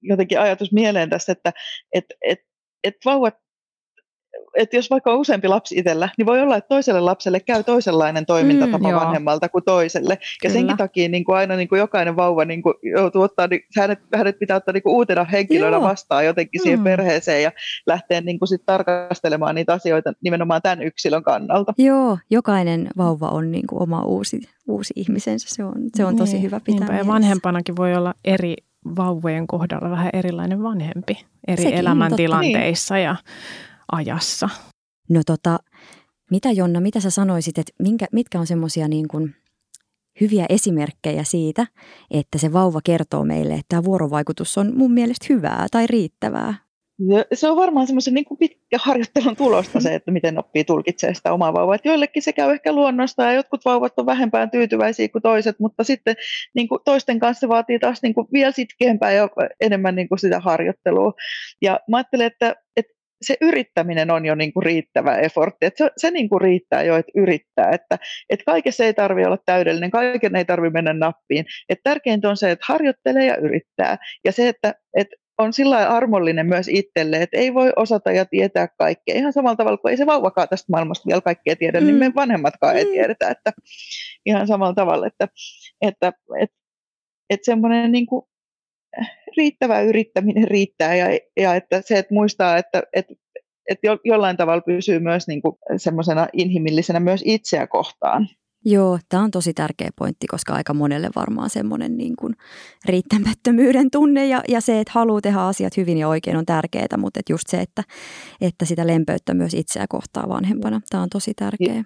jotenkin 0.01 0.39
ajatus 0.39 0.71
mieleen 0.71 1.09
tästä, 1.09 1.31
että 1.31 1.53
et, 1.93 2.05
et, 2.21 2.39
et 2.83 2.95
vauvat 3.05 3.35
että 4.57 4.75
jos 4.75 4.89
vaikka 4.89 5.11
on 5.11 5.19
useampi 5.19 5.47
lapsi 5.47 5.77
itsellä, 5.77 6.09
niin 6.17 6.25
voi 6.25 6.41
olla, 6.41 6.55
että 6.57 6.67
toiselle 6.67 7.01
lapselle 7.01 7.39
käy 7.39 7.63
toisenlainen 7.63 8.25
toimintatapa 8.25 8.89
mm, 8.89 8.95
vanhemmalta 8.95 9.49
kuin 9.49 9.63
toiselle. 9.63 10.13
Ja 10.13 10.19
Kyllä. 10.41 10.53
senkin 10.53 10.77
takia 10.77 11.09
niin 11.09 11.23
kuin 11.23 11.37
aina 11.37 11.55
niin 11.55 11.67
kuin 11.67 11.79
jokainen 11.79 12.15
vauva 12.15 12.45
niin 12.45 12.61
kuin 12.61 12.73
joutuu 12.83 13.21
ottaa, 13.21 13.47
niin 13.47 13.61
hänet, 13.77 13.99
hänet 14.15 14.39
pitää 14.39 14.57
ottaa 14.57 14.73
niin 14.73 14.83
kuin 14.83 14.93
uutena 14.93 15.23
henkilönä 15.23 15.77
joo. 15.77 15.81
vastaan 15.83 16.25
jotenkin 16.25 16.61
mm. 16.61 16.63
siihen 16.63 16.83
perheeseen 16.83 17.43
ja 17.43 17.51
lähteä 17.85 18.21
niin 18.21 18.39
kuin 18.39 18.47
sit 18.47 18.61
tarkastelemaan 18.65 19.55
niitä 19.55 19.73
asioita 19.73 20.13
nimenomaan 20.21 20.61
tämän 20.61 20.81
yksilön 20.81 21.23
kannalta. 21.23 21.73
Joo, 21.77 22.17
jokainen 22.29 22.87
vauva 22.97 23.27
on 23.27 23.51
niin 23.51 23.67
kuin 23.67 23.81
oma 23.81 24.03
uusi, 24.03 24.39
uusi 24.67 24.93
ihmisensä. 24.95 25.47
Se 25.49 25.63
on, 25.63 25.73
se 25.95 26.05
on 26.05 26.15
tosi 26.15 26.33
niin, 26.33 26.43
hyvä 26.43 26.59
pitää 26.59 26.79
niinpä, 26.79 26.97
Ja 26.97 27.07
vanhempanakin 27.07 27.75
voi 27.75 27.95
olla 27.95 28.13
eri 28.25 28.55
vauvojen 28.97 29.47
kohdalla 29.47 29.89
vähän 29.89 30.09
erilainen 30.13 30.63
vanhempi 30.63 31.25
eri 31.47 31.63
Sekin, 31.63 31.79
elämäntilanteissa 31.79 32.95
niin. 32.95 33.03
ja 33.03 33.15
ajassa. 33.91 34.49
No 35.09 35.21
tota, 35.25 35.59
mitä 36.31 36.51
Jonna, 36.51 36.81
mitä 36.81 36.99
sä 36.99 37.09
sanoisit, 37.09 37.57
että 37.57 37.73
minkä, 37.79 38.05
mitkä 38.11 38.39
on 38.39 38.47
semmoisia 38.47 38.87
niin 38.87 39.07
kuin 39.07 39.35
hyviä 40.21 40.45
esimerkkejä 40.49 41.23
siitä, 41.23 41.67
että 42.11 42.37
se 42.37 42.53
vauva 42.53 42.79
kertoo 42.83 43.23
meille, 43.25 43.53
että 43.53 43.65
tämä 43.69 43.83
vuorovaikutus 43.83 44.57
on 44.57 44.73
mun 44.75 44.91
mielestä 44.91 45.25
hyvää 45.29 45.67
tai 45.71 45.87
riittävää? 45.87 46.67
Ja 46.99 47.25
se 47.33 47.49
on 47.49 47.57
varmaan 47.57 47.87
semmoisen 47.87 48.13
niin 48.13 48.25
kuin 48.25 48.37
pitkä 48.37 48.77
harjoittelun 48.81 49.35
tulosta 49.35 49.79
se, 49.79 49.95
että 49.95 50.11
miten 50.11 50.39
oppii 50.39 50.63
tulkitsemaan 50.63 51.15
sitä 51.15 51.33
omaa 51.33 51.53
vauvaa. 51.53 51.75
Että 51.75 51.87
joillekin 51.87 52.23
se 52.23 52.33
käy 52.33 52.51
ehkä 52.51 52.73
luonnosta 52.73 53.23
ja 53.23 53.33
jotkut 53.33 53.65
vauvat 53.65 53.99
on 53.99 54.05
vähempään 54.05 54.51
tyytyväisiä 54.51 55.09
kuin 55.09 55.21
toiset, 55.21 55.59
mutta 55.59 55.83
sitten 55.83 56.15
niin 56.55 56.67
kuin 56.67 56.81
toisten 56.85 57.19
kanssa 57.19 57.49
vaatii 57.49 57.79
taas 57.79 58.01
niin 58.01 58.13
kuin 58.13 58.27
vielä 58.33 58.51
sitkeämpää 58.51 59.11
ja 59.11 59.29
enemmän 59.61 59.95
niin 59.95 60.09
kuin 60.09 60.19
sitä 60.19 60.39
harjoittelua. 60.39 61.13
Ja 61.61 61.79
mä 61.89 61.97
ajattelen, 61.97 62.27
että, 62.27 62.55
että 62.75 62.93
se 63.21 63.37
yrittäminen 63.41 64.11
on 64.11 64.25
jo 64.25 64.35
niin 64.35 64.53
kuin 64.53 64.63
riittävä 64.63 65.17
effortti, 65.17 65.65
että 65.65 65.83
se, 65.83 65.91
se 65.97 66.11
niin 66.11 66.29
kuin 66.29 66.41
riittää 66.41 66.83
jo, 66.83 66.95
että 66.95 67.11
yrittää, 67.15 67.71
että, 67.71 67.97
että 68.29 68.43
kaikessa 68.45 68.83
ei 68.83 68.93
tarvitse 68.93 69.27
olla 69.27 69.37
täydellinen, 69.45 69.91
kaiken 69.91 70.35
ei 70.35 70.45
tarvitse 70.45 70.73
mennä 70.73 70.93
nappiin, 70.93 71.45
että 71.69 71.89
tärkeintä 71.89 72.29
on 72.29 72.37
se, 72.37 72.51
että 72.51 72.65
harjoittelee 72.67 73.25
ja 73.25 73.37
yrittää, 73.37 73.97
ja 74.25 74.31
se, 74.31 74.47
että, 74.47 74.73
että 74.97 75.15
on 75.37 75.53
sillä 75.53 75.87
armollinen 75.87 76.45
myös 76.45 76.67
itselle, 76.67 77.21
että 77.21 77.37
ei 77.37 77.53
voi 77.53 77.73
osata 77.75 78.11
ja 78.11 78.25
tietää 78.25 78.67
kaikkea. 78.77 79.15
Ihan 79.15 79.33
samalla 79.33 79.55
tavalla 79.55 79.77
kuin 79.77 79.91
ei 79.91 79.97
se 79.97 80.05
vauvakaan 80.05 80.47
tästä 80.49 80.71
maailmasta 80.71 81.07
vielä 81.07 81.21
kaikkea 81.21 81.55
tiedä, 81.55 81.79
mm. 81.79 81.85
niin 81.85 81.95
me 81.95 82.11
vanhemmatkaan 82.15 82.73
mm. 82.73 82.77
ei 82.77 82.85
tiedetä, 82.85 83.30
että 83.30 83.51
ihan 84.25 84.47
samalla 84.47 84.73
tavalla, 84.73 85.07
että, 85.07 85.27
että, 85.81 86.07
että, 86.07 86.13
että, 86.42 86.56
että 87.30 87.45
semmoinen 87.45 87.92
niin 87.92 88.06
kuin 88.06 88.25
riittävä 89.37 89.81
yrittäminen 89.81 90.47
riittää 90.47 90.95
ja, 90.95 91.06
ja 91.37 91.56
että 91.56 91.81
se, 91.85 91.97
että 91.97 92.13
muistaa, 92.13 92.57
että, 92.57 92.83
että, 92.94 93.13
että 93.69 93.87
jo, 93.87 93.97
jollain 94.04 94.37
tavalla 94.37 94.61
pysyy 94.61 94.99
myös 94.99 95.27
niin 95.27 95.42
kuin 95.42 95.56
semmoisena 95.77 96.27
inhimillisenä 96.33 96.99
myös 96.99 97.21
itseä 97.25 97.68
kohtaan. 97.68 98.27
Joo, 98.66 98.99
tämä 99.09 99.23
on 99.23 99.31
tosi 99.31 99.54
tärkeä 99.54 99.89
pointti, 99.95 100.27
koska 100.27 100.54
aika 100.54 100.73
monelle 100.73 101.09
varmaan 101.16 101.49
semmoinen 101.49 101.97
niin 101.97 102.16
kuin 102.16 102.33
riittämättömyyden 102.85 103.92
tunne 103.92 104.27
ja, 104.27 104.42
ja 104.47 104.61
se, 104.61 104.80
että 104.80 104.92
haluaa 104.95 105.21
tehdä 105.21 105.39
asiat 105.39 105.77
hyvin 105.77 105.97
ja 105.97 106.07
oikein 106.07 106.37
on 106.37 106.45
tärkeää, 106.45 106.97
mutta 106.97 107.19
että 107.19 107.33
just 107.33 107.47
se, 107.47 107.57
että, 107.57 107.83
että 108.42 108.66
sitä 108.66 108.87
lempöyttä 108.87 109.33
myös 109.33 109.54
itseä 109.54 109.85
kohtaa 109.89 110.30
vanhempana, 110.30 110.81
tämä 110.89 111.04
on 111.04 111.09
tosi 111.09 111.33
tärkeä. 111.33 111.83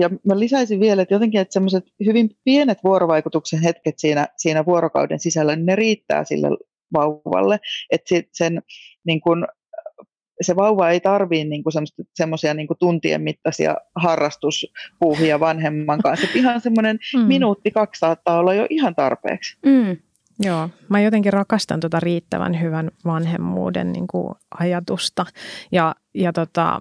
Ja 0.00 0.10
mä 0.26 0.38
lisäisin 0.38 0.80
vielä, 0.80 1.02
että 1.02 1.14
jotenkin, 1.14 1.40
että 1.40 1.52
semmoiset 1.52 1.84
hyvin 2.04 2.30
pienet 2.44 2.78
vuorovaikutuksen 2.84 3.62
hetket 3.62 3.98
siinä, 3.98 4.28
siinä 4.36 4.64
vuorokauden 4.64 5.20
sisällä, 5.20 5.56
niin 5.56 5.66
ne 5.66 5.76
riittää 5.76 6.24
sille 6.24 6.48
vauvalle, 6.92 7.60
että 7.90 8.14
sen 8.32 8.62
niin 9.04 9.20
kun, 9.20 9.46
se 10.40 10.56
vauva 10.56 10.90
ei 10.90 11.00
tarvitse 11.00 11.44
niin 11.44 11.62
semmoisia 12.14 12.54
niin 12.54 12.68
tuntien 12.78 13.22
mittaisia 13.22 13.76
harrastuspuuhia 13.96 15.40
vanhemman 15.40 16.02
kanssa. 16.02 16.26
Että 16.26 16.38
ihan 16.38 16.60
semmoinen 16.60 16.98
mm. 17.16 17.20
minuutti, 17.20 17.70
kaksi 17.70 17.98
saattaa 17.98 18.38
olla 18.38 18.54
jo 18.54 18.66
ihan 18.70 18.94
tarpeeksi. 18.94 19.56
Mm. 19.66 19.96
Joo, 20.40 20.68
mä 20.88 21.00
jotenkin 21.00 21.32
rakastan 21.32 21.80
tuota 21.80 22.00
riittävän 22.00 22.60
hyvän 22.60 22.90
vanhemmuuden 23.04 23.92
niin 23.92 24.06
kuin 24.06 24.34
ajatusta 24.60 25.26
ja, 25.72 25.94
ja 26.14 26.32
tota, 26.32 26.80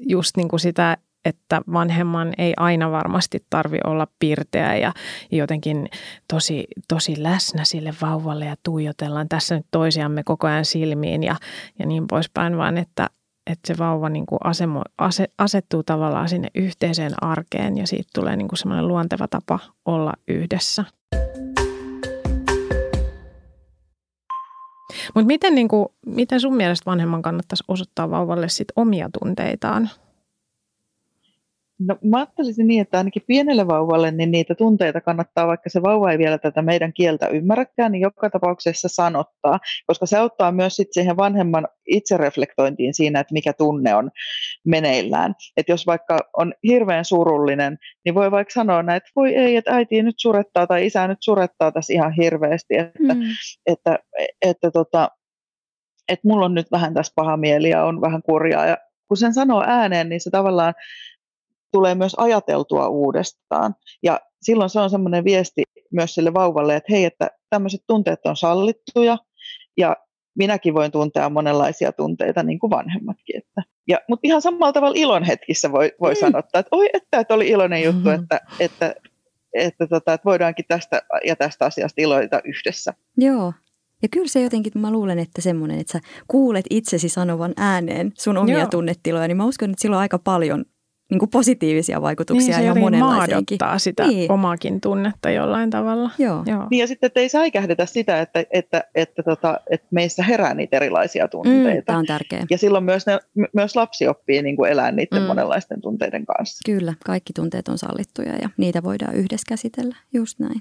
just 0.00 0.36
niin 0.36 0.48
kuin 0.48 0.60
sitä, 0.60 0.96
että 1.28 1.62
vanhemman 1.72 2.32
ei 2.38 2.54
aina 2.56 2.90
varmasti 2.90 3.44
tarvi 3.50 3.78
olla 3.86 4.06
pirteä 4.18 4.76
ja 4.76 4.92
jotenkin 5.32 5.88
tosi, 6.28 6.66
tosi 6.88 7.22
läsnä 7.22 7.64
sille 7.64 7.94
vauvalle 8.02 8.44
ja 8.44 8.56
tuijotellaan 8.62 9.28
tässä 9.28 9.56
nyt 9.56 9.66
toisiamme 9.70 10.22
koko 10.24 10.46
ajan 10.46 10.64
silmiin 10.64 11.22
ja, 11.22 11.36
ja 11.78 11.86
niin 11.86 12.06
poispäin, 12.06 12.56
vaan 12.56 12.78
että, 12.78 13.10
että 13.50 13.66
se 13.66 13.78
vauva 13.78 14.08
niin 14.08 14.26
kuin 14.26 14.38
asemo, 14.44 14.82
ase, 14.98 15.28
asettuu 15.38 15.82
tavallaan 15.82 16.28
sinne 16.28 16.48
yhteiseen 16.54 17.12
arkeen 17.24 17.78
ja 17.78 17.86
siitä 17.86 18.10
tulee 18.14 18.36
niin 18.36 18.48
kuin 18.48 18.58
semmoinen 18.58 18.88
luonteva 18.88 19.28
tapa 19.28 19.58
olla 19.84 20.12
yhdessä. 20.28 20.84
Mutta 25.14 25.26
miten, 25.26 25.54
niin 25.54 25.68
kuin, 25.68 25.88
miten 26.06 26.40
sun 26.40 26.56
mielestä 26.56 26.90
vanhemman 26.90 27.22
kannattaisi 27.22 27.64
osoittaa 27.68 28.10
vauvalle 28.10 28.48
sit 28.48 28.68
omia 28.76 29.08
tunteitaan? 29.20 29.90
No 31.80 31.96
mä 32.04 32.16
ajattelisin 32.16 32.66
niin, 32.66 32.82
että 32.82 32.98
ainakin 32.98 33.22
pienelle 33.26 33.66
vauvalle 33.66 34.10
niin 34.10 34.30
niitä 34.30 34.54
tunteita 34.54 35.00
kannattaa, 35.00 35.46
vaikka 35.46 35.70
se 35.70 35.82
vauva 35.82 36.12
ei 36.12 36.18
vielä 36.18 36.38
tätä 36.38 36.62
meidän 36.62 36.92
kieltä 36.92 37.28
ymmärräkään, 37.28 37.92
niin 37.92 38.00
joka 38.00 38.30
tapauksessa 38.30 38.88
sanottaa, 38.88 39.58
koska 39.86 40.06
se 40.06 40.18
auttaa 40.18 40.52
myös 40.52 40.76
sit 40.76 40.88
siihen 40.92 41.16
vanhemman 41.16 41.68
itsereflektointiin 41.86 42.94
siinä, 42.94 43.20
että 43.20 43.32
mikä 43.32 43.52
tunne 43.52 43.94
on 43.94 44.10
meneillään. 44.66 45.34
Että 45.56 45.72
jos 45.72 45.86
vaikka 45.86 46.18
on 46.36 46.54
hirveän 46.68 47.04
surullinen, 47.04 47.78
niin 48.04 48.14
voi 48.14 48.30
vaikka 48.30 48.52
sanoa 48.52 48.82
näin, 48.82 48.96
että 48.96 49.10
voi 49.16 49.34
ei, 49.34 49.56
että 49.56 49.74
äiti 49.74 50.02
nyt 50.02 50.16
surettaa 50.18 50.66
tai 50.66 50.86
isä 50.86 51.08
nyt 51.08 51.18
surettaa 51.20 51.72
tässä 51.72 51.92
ihan 51.92 52.12
hirveästi, 52.12 52.76
että, 52.76 53.14
mm. 53.14 53.22
että, 53.66 53.98
että, 54.18 54.34
että, 54.42 54.70
tota, 54.70 55.08
että 56.08 56.28
mulla 56.28 56.44
on 56.44 56.54
nyt 56.54 56.70
vähän 56.72 56.94
tässä 56.94 57.12
paha 57.16 57.36
mieli 57.36 57.70
ja 57.70 57.84
on 57.84 58.00
vähän 58.00 58.22
kurjaa 58.22 58.66
ja 58.66 58.76
kun 59.08 59.16
sen 59.16 59.34
sanoo 59.34 59.64
ääneen, 59.66 60.08
niin 60.08 60.20
se 60.20 60.30
tavallaan 60.30 60.74
tulee 61.72 61.94
myös 61.94 62.14
ajateltua 62.14 62.88
uudestaan. 62.88 63.74
Ja 64.02 64.20
silloin 64.42 64.70
se 64.70 64.80
on 64.80 64.90
semmoinen 64.90 65.24
viesti 65.24 65.62
myös 65.92 66.14
sille 66.14 66.34
vauvalle, 66.34 66.76
että 66.76 66.92
hei, 66.92 67.04
että 67.04 67.30
tämmöiset 67.50 67.80
tunteet 67.86 68.26
on 68.26 68.36
sallittuja 68.36 69.18
ja 69.76 69.96
minäkin 70.38 70.74
voin 70.74 70.92
tuntea 70.92 71.28
monenlaisia 71.28 71.92
tunteita 71.92 72.42
niin 72.42 72.58
kuin 72.58 72.70
vanhemmatkin. 72.70 73.38
Että. 73.38 73.62
Ja, 73.88 73.98
mutta 74.08 74.26
ihan 74.26 74.42
samalla 74.42 74.72
tavalla 74.72 74.94
ilon 74.96 75.24
hetkissä 75.24 75.72
voi, 75.72 75.92
voi 76.00 76.12
mm. 76.12 76.20
sanoa, 76.20 76.38
että 76.38 76.64
oi, 76.70 76.90
että, 76.92 77.18
että 77.18 77.34
oli 77.34 77.48
iloinen 77.48 77.82
juttu, 77.82 78.08
mm-hmm. 78.08 78.22
että, 78.22 78.40
että, 78.60 78.94
että, 79.52 79.86
tota, 79.86 80.12
että 80.12 80.24
voidaankin 80.24 80.64
tästä 80.68 81.02
ja 81.26 81.36
tästä 81.36 81.64
asiasta 81.64 82.02
iloita 82.02 82.40
yhdessä. 82.44 82.94
Joo, 83.16 83.52
ja 84.02 84.08
kyllä 84.08 84.28
se 84.28 84.42
jotenkin, 84.42 84.72
mä 84.74 84.92
luulen, 84.92 85.18
että 85.18 85.42
semmoinen, 85.42 85.78
että 85.78 85.92
sä 85.92 86.00
kuulet 86.28 86.64
itsesi 86.70 87.08
sanovan 87.08 87.52
ääneen 87.56 88.12
sun 88.18 88.36
omia 88.36 88.58
Joo. 88.58 88.68
tunnetiloja, 88.70 89.28
niin 89.28 89.36
mä 89.36 89.44
uskon, 89.44 89.70
että 89.70 89.82
sillä 89.82 89.96
on 89.96 90.00
aika 90.00 90.18
paljon 90.18 90.64
niin 91.10 91.18
kuin 91.18 91.30
positiivisia 91.30 92.02
vaikutuksia 92.02 92.58
niin, 92.58 92.66
ja 92.66 92.74
monenlaisiakin. 92.74 93.58
sitä 93.78 94.06
niin. 94.06 94.32
omaakin 94.32 94.80
tunnetta 94.80 95.30
jollain 95.30 95.70
tavalla. 95.70 96.10
Joo. 96.18 96.42
Joo. 96.46 96.66
Niin 96.70 96.80
ja 96.80 96.86
sitten, 96.86 97.06
että 97.06 97.20
ei 97.20 97.28
säikähdetä 97.28 97.86
sitä, 97.86 98.20
että, 98.20 98.44
että, 98.50 98.84
että, 98.94 99.22
tota, 99.22 99.60
että 99.70 99.86
meissä 99.90 100.22
herää 100.22 100.54
niitä 100.54 100.76
erilaisia 100.76 101.28
tunteita. 101.28 101.80
Mm, 101.80 101.84
tämä 101.86 101.98
on 101.98 102.06
tärkeää. 102.06 102.46
Ja 102.50 102.58
silloin 102.58 102.84
myös, 102.84 103.06
ne, 103.06 103.18
myös 103.52 103.76
lapsi 103.76 104.08
oppii 104.08 104.42
niin 104.42 104.56
kuin 104.56 104.70
elää 104.70 104.92
niiden 104.92 105.22
mm. 105.22 105.26
monenlaisten 105.26 105.80
tunteiden 105.80 106.26
kanssa. 106.26 106.60
Kyllä, 106.66 106.94
kaikki 107.04 107.32
tunteet 107.32 107.68
on 107.68 107.78
sallittuja 107.78 108.36
ja 108.42 108.50
niitä 108.56 108.82
voidaan 108.82 109.14
yhdessä 109.14 109.46
käsitellä, 109.48 109.96
just 110.12 110.38
näin. 110.38 110.60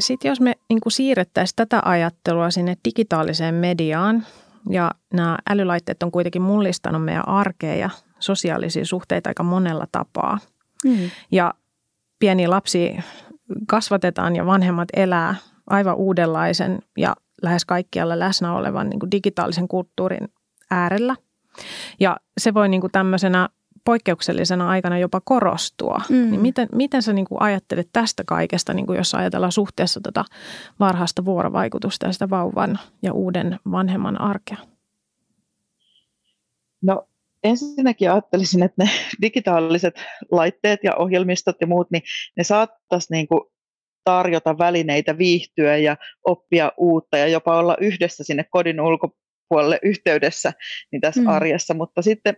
Sitten 0.00 0.28
jos 0.28 0.40
me 0.40 0.54
niin 0.68 0.80
siirrettäisiin 0.88 1.56
tätä 1.56 1.82
ajattelua 1.84 2.50
sinne 2.50 2.76
digitaaliseen 2.84 3.54
mediaan, 3.54 4.26
ja 4.70 4.90
nämä 5.12 5.38
älylaitteet 5.50 6.02
on 6.02 6.10
kuitenkin 6.10 6.42
mullistanut 6.42 7.04
meidän 7.04 7.28
arkea 7.28 7.74
ja 7.74 7.90
sosiaalisia 8.18 8.84
suhteita 8.84 9.30
aika 9.30 9.42
monella 9.42 9.86
tapaa. 9.92 10.38
Mm. 10.84 11.10
Ja 11.30 11.54
pieni 12.18 12.46
lapsi 12.46 12.96
kasvatetaan 13.66 14.36
ja 14.36 14.46
vanhemmat 14.46 14.88
elää 14.96 15.34
aivan 15.66 15.96
uudenlaisen 15.96 16.78
ja 16.96 17.16
lähes 17.42 17.64
kaikkialla 17.64 18.18
läsnä 18.18 18.52
olevan 18.54 18.90
niin 18.90 19.00
kuin 19.00 19.10
digitaalisen 19.10 19.68
kulttuurin 19.68 20.28
äärellä. 20.70 21.16
Ja 22.00 22.16
se 22.40 22.54
voi 22.54 22.68
niin 22.68 22.80
kuin 22.80 22.90
tämmöisenä 22.90 23.48
poikkeuksellisena 23.84 24.68
aikana 24.68 24.98
jopa 24.98 25.20
korostua. 25.24 26.00
Mm. 26.08 26.30
Niin 26.30 26.40
miten, 26.40 26.68
miten 26.72 27.02
sä 27.02 27.12
niin 27.12 27.24
kuin 27.24 27.42
ajattelet 27.42 27.88
tästä 27.92 28.22
kaikesta, 28.26 28.74
niin 28.74 28.86
kuin 28.86 28.96
jos 28.96 29.14
ajatellaan 29.14 29.52
suhteessa 29.52 30.00
tätä 30.00 30.12
tota 30.12 30.34
varhaista 30.80 31.24
vuorovaikutusta 31.24 32.06
ja 32.06 32.12
sitä 32.12 32.30
vauvan 32.30 32.78
ja 33.02 33.12
uuden 33.12 33.58
vanhemman 33.70 34.20
arkea? 34.20 34.58
No 36.82 37.08
ensinnäkin 37.44 38.10
ajattelisin, 38.10 38.62
että 38.62 38.84
ne 38.84 38.90
digitaaliset 39.22 39.94
laitteet 40.30 40.80
ja 40.84 40.96
ohjelmistot 40.96 41.56
ja 41.60 41.66
muut, 41.66 41.90
niin 41.90 42.02
ne 42.36 42.44
saattaisi 42.44 43.12
niin 43.12 43.28
kuin 43.28 43.40
tarjota 44.04 44.58
välineitä 44.58 45.18
viihtyä 45.18 45.76
ja 45.76 45.96
oppia 46.26 46.72
uutta 46.76 47.18
ja 47.18 47.26
jopa 47.26 47.58
olla 47.58 47.76
yhdessä 47.80 48.24
sinne 48.24 48.44
kodin 48.50 48.80
ulkopuolelle 48.80 49.78
yhteydessä 49.82 50.52
niin 50.92 51.00
tässä 51.00 51.20
mm. 51.20 51.26
arjessa, 51.26 51.74
mutta 51.74 52.02
sitten 52.02 52.36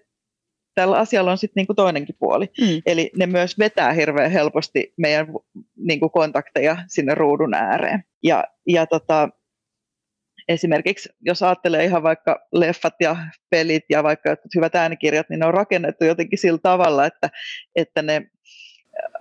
tällä 0.75 0.99
asialla 0.99 1.31
on 1.31 1.39
sitten 1.39 1.61
niinku 1.61 1.75
toinenkin 1.75 2.17
puoli. 2.19 2.51
Mm. 2.61 2.83
Eli 2.87 3.11
ne 3.17 3.27
myös 3.27 3.59
vetää 3.59 3.93
hirveän 3.93 4.31
helposti 4.31 4.93
meidän 4.97 5.27
niinku 5.77 6.09
kontakteja 6.09 6.77
sinne 6.89 7.15
ruudun 7.15 7.55
ääreen. 7.55 8.05
Ja, 8.23 8.45
ja 8.67 8.87
tota, 8.87 9.29
esimerkiksi 10.49 11.09
jos 11.21 11.43
ajattelee 11.43 11.85
ihan 11.85 12.03
vaikka 12.03 12.47
leffat 12.53 12.95
ja 13.01 13.17
pelit 13.51 13.85
ja 13.91 14.03
vaikka 14.03 14.37
hyvät 14.55 14.75
äänikirjat, 14.75 15.29
niin 15.31 15.41
ne 15.41 15.47
on 15.47 15.55
rakennettu 15.55 16.05
jotenkin 16.05 16.39
sillä 16.39 16.59
tavalla, 16.63 17.07
että, 17.07 17.31
että 17.77 18.03
ne 18.03 18.23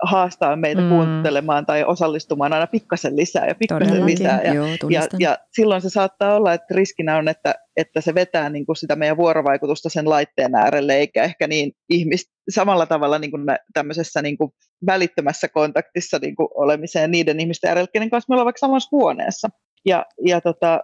haastaa 0.02 0.56
meitä 0.56 0.80
mm. 0.80 0.88
kuuntelemaan 0.88 1.66
tai 1.66 1.84
osallistumaan 1.84 2.52
aina 2.52 2.66
pikkasen 2.66 3.16
lisää 3.16 3.46
ja 3.46 3.54
pikkasen 3.54 4.06
lisää. 4.06 4.42
Ja, 4.42 4.54
Joo, 4.54 4.66
ja, 4.90 5.02
ja 5.18 5.38
silloin 5.52 5.82
se 5.82 5.90
saattaa 5.90 6.36
olla, 6.36 6.52
että 6.52 6.74
riskinä 6.74 7.16
on, 7.16 7.28
että, 7.28 7.54
että 7.76 8.00
se 8.00 8.14
vetää 8.14 8.50
niin 8.50 8.66
kuin 8.66 8.76
sitä 8.76 8.96
meidän 8.96 9.16
vuorovaikutusta 9.16 9.88
sen 9.88 10.10
laitteen 10.10 10.54
äärelle, 10.54 10.94
eikä 10.94 11.24
ehkä 11.24 11.46
niin 11.46 11.72
ihmis, 11.90 12.30
samalla 12.50 12.86
tavalla 12.86 13.18
niin 13.18 13.30
kuin 13.30 13.42
tämmöisessä 13.72 14.22
niin 14.22 14.38
kuin 14.38 14.50
välittömässä 14.86 15.48
kontaktissa 15.48 16.18
niin 16.18 16.36
kuin 16.36 16.48
olemiseen 16.54 17.10
niiden 17.10 17.40
ihmisten 17.40 17.68
äärelle, 17.68 17.88
kenen 17.92 18.10
kanssa 18.10 18.26
me 18.30 18.34
ollaan 18.34 18.46
vaikka 18.46 18.66
samassa 18.66 18.88
huoneessa. 18.92 19.48
Ja, 19.86 20.06
ja, 20.26 20.40
tota, 20.40 20.80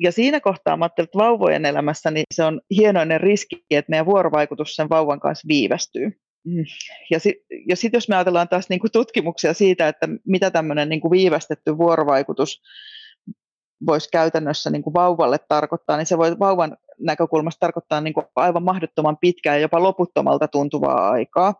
ja 0.00 0.12
siinä 0.12 0.40
kohtaa 0.40 0.76
mä 0.76 0.86
että 0.86 1.18
vauvojen 1.18 1.66
elämässä 1.66 2.10
niin 2.10 2.24
se 2.34 2.44
on 2.44 2.60
hienoinen 2.70 3.20
riski, 3.20 3.64
että 3.70 3.90
meidän 3.90 4.06
vuorovaikutus 4.06 4.74
sen 4.74 4.88
vauvan 4.88 5.20
kanssa 5.20 5.48
viivästyy. 5.48 6.10
Mm. 6.46 6.64
Ja 7.10 7.18
sitten 7.18 7.58
ja 7.68 7.76
sit 7.76 7.92
jos 7.92 8.08
me 8.08 8.16
ajatellaan 8.16 8.48
taas 8.48 8.68
niin 8.68 8.80
kuin 8.80 8.92
tutkimuksia 8.92 9.54
siitä, 9.54 9.88
että 9.88 10.08
mitä 10.26 10.50
tämmöinen 10.50 10.88
niin 10.88 11.00
kuin 11.00 11.10
viivästetty 11.10 11.78
vuorovaikutus 11.78 12.62
voisi 13.86 14.08
käytännössä 14.12 14.70
niin 14.70 14.82
kuin 14.82 14.94
vauvalle 14.94 15.38
tarkoittaa, 15.48 15.96
niin 15.96 16.06
se 16.06 16.18
voi 16.18 16.38
vauvan 16.38 16.76
näkökulmasta 17.00 17.60
tarkoittaa 17.60 18.00
niin 18.00 18.14
kuin 18.14 18.26
aivan 18.36 18.62
mahdottoman 18.62 19.16
pitkää 19.20 19.54
ja 19.54 19.60
jopa 19.60 19.82
loputtomalta 19.82 20.48
tuntuvaa 20.48 21.10
aikaa. 21.10 21.54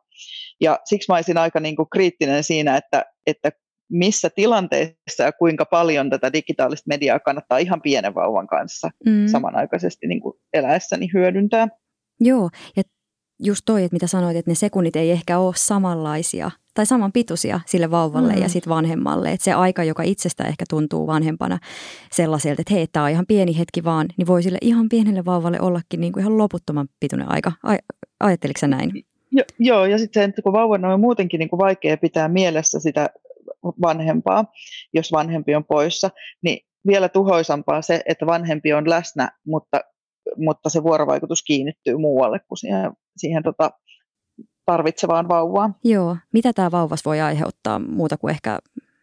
Ja 0.61 0.79
siksi 0.85 1.13
mä 1.13 1.17
olisin 1.17 1.39
aika 1.39 1.61
niin 1.61 1.77
kuin 1.77 1.91
kriittinen 1.91 2.45
siinä, 2.45 2.77
että, 2.77 3.05
että 3.27 3.51
missä 3.93 4.31
tilanteessa 4.31 5.23
ja 5.23 5.33
kuinka 5.33 5.65
paljon 5.65 6.11
tätä 6.11 6.33
digitaalista 6.33 6.89
mediaa 6.89 7.21
kannattaa 7.21 7.59
ihan 7.59 7.83
pienen 7.83 8.15
vauvan 8.15 8.47
kanssa 8.47 8.91
mm. 9.07 9.27
samanaikaisesti 9.27 10.07
niin 10.07 10.21
kuin 10.21 10.35
eläessäni 10.53 11.09
hyödyntää. 11.15 11.69
Joo, 12.21 12.51
ja 12.77 12.83
just 13.43 13.63
toi, 13.65 13.85
että 13.85 13.95
mitä 13.95 14.07
sanoit, 14.07 14.37
että 14.37 14.51
ne 14.51 14.55
sekunnit 14.55 14.97
ei 14.97 15.11
ehkä 15.11 15.39
ole 15.39 15.55
samanlaisia 15.57 16.51
tai 16.75 16.87
samanpituisia 16.87 17.61
sille 17.67 17.91
vauvalle 17.91 18.33
mm. 18.33 18.43
ja 18.43 18.49
sitten 18.49 18.71
vanhemmalle. 18.71 19.33
Että 19.33 19.45
se 19.45 19.53
aika, 19.53 19.85
joka 19.85 20.03
itsestä 20.03 20.45
ehkä 20.45 20.65
tuntuu 20.71 21.07
vanhempana 21.07 21.59
sellaiselta, 22.13 22.63
että 22.63 22.75
hei, 22.75 22.87
tämä 22.87 23.05
on 23.05 23.11
ihan 23.11 23.27
pieni 23.29 23.59
hetki 23.59 23.85
vaan, 23.85 24.07
niin 24.17 24.27
voi 24.27 24.43
sille 24.43 24.59
ihan 24.61 24.89
pienelle 24.89 25.25
vauvalle 25.25 25.61
ollakin 25.61 26.01
niin 26.01 26.13
kuin 26.13 26.21
ihan 26.21 26.39
loputtoman 26.39 26.89
pituinen 27.01 27.33
aika. 27.33 27.53
Ai, 27.63 27.79
ajatteliko 28.21 28.61
sä 28.61 28.67
näin? 28.67 28.91
Jo, 29.31 29.45
joo, 29.59 29.85
ja 29.85 29.99
sitten 29.99 30.21
se, 30.21 30.25
että 30.25 30.43
kun 30.43 30.53
vauvan 30.53 30.85
on 30.85 31.01
muutenkin 31.01 31.39
niin 31.39 31.49
kuin 31.49 31.59
vaikea 31.59 31.97
pitää 31.97 32.29
mielessä 32.29 32.81
sitä 32.81 33.11
vanhempaa, 33.83 34.45
jos 34.93 35.13
vanhempi 35.13 35.55
on 35.55 35.65
poissa, 35.65 36.11
niin 36.43 36.67
vielä 36.87 37.09
tuhoisampaa 37.09 37.83
se, 37.83 38.03
että 38.07 38.27
vanhempi 38.27 38.73
on 38.73 38.91
läsnä, 38.91 39.31
mutta 39.47 39.81
mutta 40.37 40.69
se 40.69 40.83
vuorovaikutus 40.83 41.43
kiinnittyy 41.43 41.97
muualle 41.97 42.41
kuin 42.49 42.59
siihen, 42.59 42.93
siihen 43.17 43.43
tota, 43.43 43.71
tarvitsevaan 44.67 45.29
vauvaan. 45.29 45.77
Joo. 45.85 46.17
Mitä 46.33 46.53
tämä 46.53 46.71
vauvas 46.71 47.05
voi 47.05 47.21
aiheuttaa 47.21 47.79
muuta 47.79 48.17
kuin 48.17 48.31
ehkä, 48.31 48.59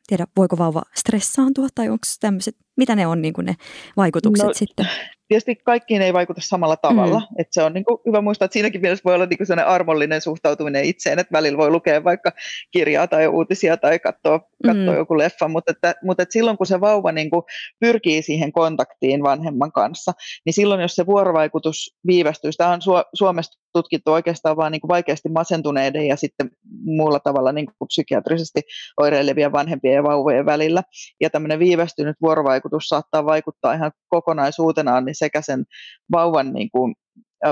tiedä, 0.07 0.27
voiko 0.37 0.57
vauva 0.57 0.81
stressaantua 0.95 1.67
tai 1.75 1.89
onko 1.89 2.03
tämmöiset, 2.19 2.55
mitä 2.77 2.95
ne 2.95 3.07
on 3.07 3.21
niin 3.21 3.33
kuin 3.33 3.45
ne 3.45 3.55
vaikutukset 3.97 4.47
no, 4.47 4.53
sitten? 4.53 4.87
tietysti 5.31 5.55
kaikkiin 5.55 6.01
ei 6.01 6.13
vaikuta 6.13 6.41
samalla 6.43 6.77
tavalla. 6.77 7.19
Mm. 7.19 7.25
Että 7.39 7.53
se 7.53 7.63
on 7.63 7.73
niin 7.73 7.85
kuin 7.85 7.97
hyvä 8.05 8.21
muistaa, 8.21 8.45
että 8.45 8.53
siinäkin 8.53 8.81
mielessä 8.81 9.03
voi 9.05 9.15
olla 9.15 9.25
niin 9.25 9.37
kuin 9.37 9.59
armollinen 9.59 10.21
suhtautuminen 10.21 10.85
itseen, 10.85 11.19
että 11.19 11.31
välillä 11.31 11.57
voi 11.57 11.69
lukea 11.69 12.03
vaikka 12.03 12.31
kirjaa 12.71 13.07
tai 13.07 13.27
uutisia 13.27 13.77
tai 13.77 13.99
katsoa, 13.99 14.39
katsoa 14.65 14.93
mm. 14.93 14.97
joku 14.97 15.17
leffa, 15.17 15.47
mutta, 15.47 15.71
että, 15.71 15.95
mutta 16.03 16.23
että 16.23 16.33
silloin 16.33 16.57
kun 16.57 16.67
se 16.67 16.81
vauva 16.81 17.11
niin 17.11 17.29
kuin 17.29 17.43
pyrkii 17.79 18.21
siihen 18.21 18.51
kontaktiin 18.51 19.23
vanhemman 19.23 19.71
kanssa, 19.71 20.11
niin 20.45 20.53
silloin 20.53 20.81
jos 20.81 20.95
se 20.95 21.05
vuorovaikutus 21.05 21.97
viivästyy, 22.07 22.51
tämä 22.57 22.69
on 22.69 22.81
Suomessa 23.13 23.61
tutkittu 23.73 24.11
oikeastaan 24.11 24.57
vain 24.57 24.71
niin 24.71 24.81
kuin 24.81 24.89
vaikeasti 24.89 25.29
masentuneiden 25.29 26.07
ja 26.07 26.15
sitten 26.15 26.51
muulla 26.83 27.19
tavalla 27.19 27.51
niin 27.51 27.65
kuin 27.65 27.87
psykiatrisesti 27.87 28.61
oireilevien 28.97 29.51
vanhempien 29.51 29.95
ja 29.95 30.03
vauvojen 30.03 30.45
välillä. 30.45 30.83
Ja 31.21 31.29
tämmöinen 31.29 31.59
viivästynyt 31.59 32.15
vuorovaikutus 32.21 32.60
saattaa 32.87 33.25
vaikuttaa 33.25 33.73
ihan 33.73 33.91
kokonaisuutenaan 34.09 35.05
niin 35.05 35.15
sekä 35.15 35.41
sen 35.41 35.65
vauvan 36.11 36.53
niin 36.53 36.69
kuin, 36.71 36.95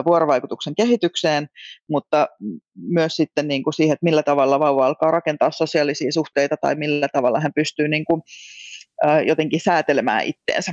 vuorovaikutuksen 0.05 0.75
kehitykseen, 0.75 1.47
mutta 1.89 2.27
myös 2.75 3.15
sitten 3.15 3.47
niin 3.47 3.63
kuin 3.63 3.73
siihen, 3.73 3.93
että 3.93 4.03
millä 4.03 4.23
tavalla 4.23 4.59
vauva 4.59 4.85
alkaa 4.85 5.11
rakentaa 5.11 5.51
sosiaalisia 5.51 6.11
suhteita 6.11 6.55
tai 6.57 6.75
millä 6.75 7.07
tavalla 7.13 7.39
hän 7.39 7.53
pystyy 7.55 7.87
niin 7.87 8.05
kuin, 8.05 8.21
jotenkin 9.27 9.59
säätelemään 9.59 10.25
itteensä. 10.25 10.71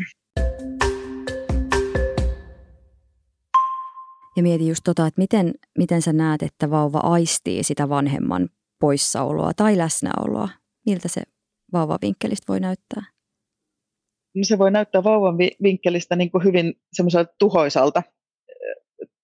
Ja 4.36 4.42
mietin 4.42 4.68
just 4.68 4.80
tota, 4.84 5.06
että 5.06 5.20
miten, 5.20 5.54
miten 5.78 6.02
sä 6.02 6.12
näet, 6.12 6.42
että 6.42 6.70
vauva 6.70 6.98
aistii 6.98 7.62
sitä 7.62 7.88
vanhemman 7.88 8.48
poissaoloa 8.80 9.52
tai 9.56 9.78
läsnäoloa. 9.78 10.48
Miltä 10.86 11.08
se 11.08 11.22
vauvavinkkelistä 11.72 12.44
voi 12.48 12.60
näyttää? 12.60 13.15
No 14.36 14.44
se 14.44 14.58
voi 14.58 14.70
näyttää 14.70 15.04
vauvan 15.04 15.38
vinkkelistä 15.38 16.16
niin 16.16 16.30
kuin 16.30 16.44
hyvin 16.44 16.74
semmoiselta 16.92 17.34
tuhoisalta. 17.38 18.02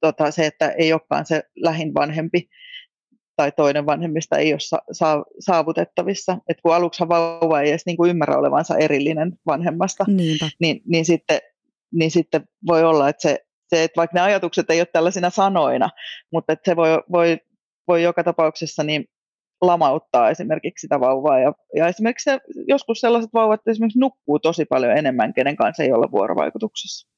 Tota, 0.00 0.30
se, 0.30 0.46
että 0.46 0.68
ei 0.68 0.92
olekaan 0.92 1.26
se 1.26 1.42
lähin 1.56 1.94
vanhempi 1.94 2.48
tai 3.36 3.52
toinen 3.52 3.86
vanhemmista 3.86 4.38
ei 4.38 4.52
ole 4.52 4.60
sa- 4.92 5.24
saavutettavissa. 5.40 6.38
Et 6.48 6.60
kun 6.62 6.74
aluksi 6.74 7.08
vauva 7.08 7.60
ei 7.60 7.70
edes 7.70 7.86
niin 7.86 7.96
kuin 7.96 8.10
ymmärrä 8.10 8.38
olevansa 8.38 8.76
erillinen 8.76 9.32
vanhemmasta, 9.46 10.04
niin, 10.60 10.80
niin, 10.86 11.04
sitten, 11.04 11.38
niin 11.92 12.10
sitten 12.10 12.44
voi 12.66 12.84
olla, 12.84 13.08
että 13.08 13.22
se, 13.22 13.38
se, 13.68 13.82
että 13.82 13.96
vaikka 13.96 14.14
ne 14.14 14.20
ajatukset 14.20 14.70
ei 14.70 14.80
ole 14.80 14.86
tällaisina 14.92 15.30
sanoina, 15.30 15.90
mutta 16.32 16.52
että 16.52 16.70
se 16.70 16.76
voi, 16.76 16.88
voi, 17.12 17.38
voi 17.88 18.02
joka 18.02 18.24
tapauksessa 18.24 18.82
niin 18.82 19.04
lamauttaa 19.62 20.30
esimerkiksi 20.30 20.80
sitä 20.80 21.00
vauvaa. 21.00 21.38
Ja, 21.38 21.52
ja 21.76 21.88
esimerkiksi 21.88 22.30
se, 22.30 22.40
joskus 22.68 23.00
sellaiset 23.00 23.32
vauvat 23.32 23.60
esimerkiksi 23.68 23.98
nukkuu 23.98 24.38
tosi 24.38 24.64
paljon 24.64 24.96
enemmän, 24.96 25.34
kenen 25.34 25.56
kanssa 25.56 25.82
ei 25.82 25.92
olla 25.92 26.10
vuorovaikutuksessa. 26.10 27.08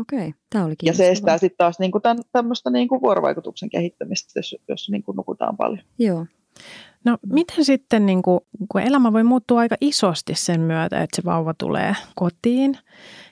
Okei, 0.00 0.34
tämä 0.50 0.64
oli 0.64 0.74
Ja 0.82 0.94
se 0.94 1.08
estää 1.08 1.38
sitten 1.38 1.56
taas 1.58 1.78
niinku 1.78 2.00
tämän, 2.00 2.18
tämmöistä 2.32 2.70
niinku 2.70 3.00
vuorovaikutuksen 3.02 3.70
kehittämistä, 3.70 4.38
jos, 4.38 4.56
jos 4.68 4.88
niinku 4.90 5.12
nukutaan 5.12 5.56
paljon. 5.56 5.82
Joo. 5.98 6.26
No 7.04 7.18
miten 7.32 7.64
sitten, 7.64 8.06
niin 8.06 8.22
kuin, 8.22 8.40
kun 8.68 8.80
elämä 8.80 9.12
voi 9.12 9.24
muuttua 9.24 9.60
aika 9.60 9.76
isosti 9.80 10.34
sen 10.34 10.60
myötä, 10.60 11.02
että 11.02 11.16
se 11.16 11.24
vauva 11.24 11.54
tulee 11.54 11.96
kotiin 12.14 12.78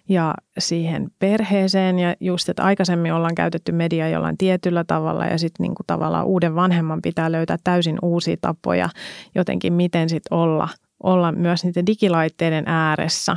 ja 0.09 0.35
siihen 0.59 1.11
perheeseen? 1.19 1.99
Ja 1.99 2.15
just, 2.21 2.49
että 2.49 2.65
aikaisemmin 2.65 3.13
ollaan 3.13 3.35
käytetty 3.35 3.73
mediaa 3.73 4.09
jollain 4.09 4.39
tietyllä 4.39 4.85
tavalla 4.85 5.27
ja 5.27 5.39
sitten 5.39 5.65
niin 5.65 5.75
kuin 5.75 5.87
tavallaan 5.87 6.27
uuden 6.27 6.55
vanhemman 6.55 7.03
pitää 7.03 7.33
löytää 7.33 7.57
täysin 7.65 7.99
uusia 8.03 8.37
tapoja 8.41 8.89
jotenkin, 9.35 9.73
miten 9.73 10.09
sitten 10.09 10.39
olla, 10.39 10.69
olla 11.03 11.33
myös 11.33 11.65
niiden 11.65 11.87
digilaitteiden 11.87 12.65
ääressä. 12.67 13.37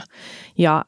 Ja 0.57 0.85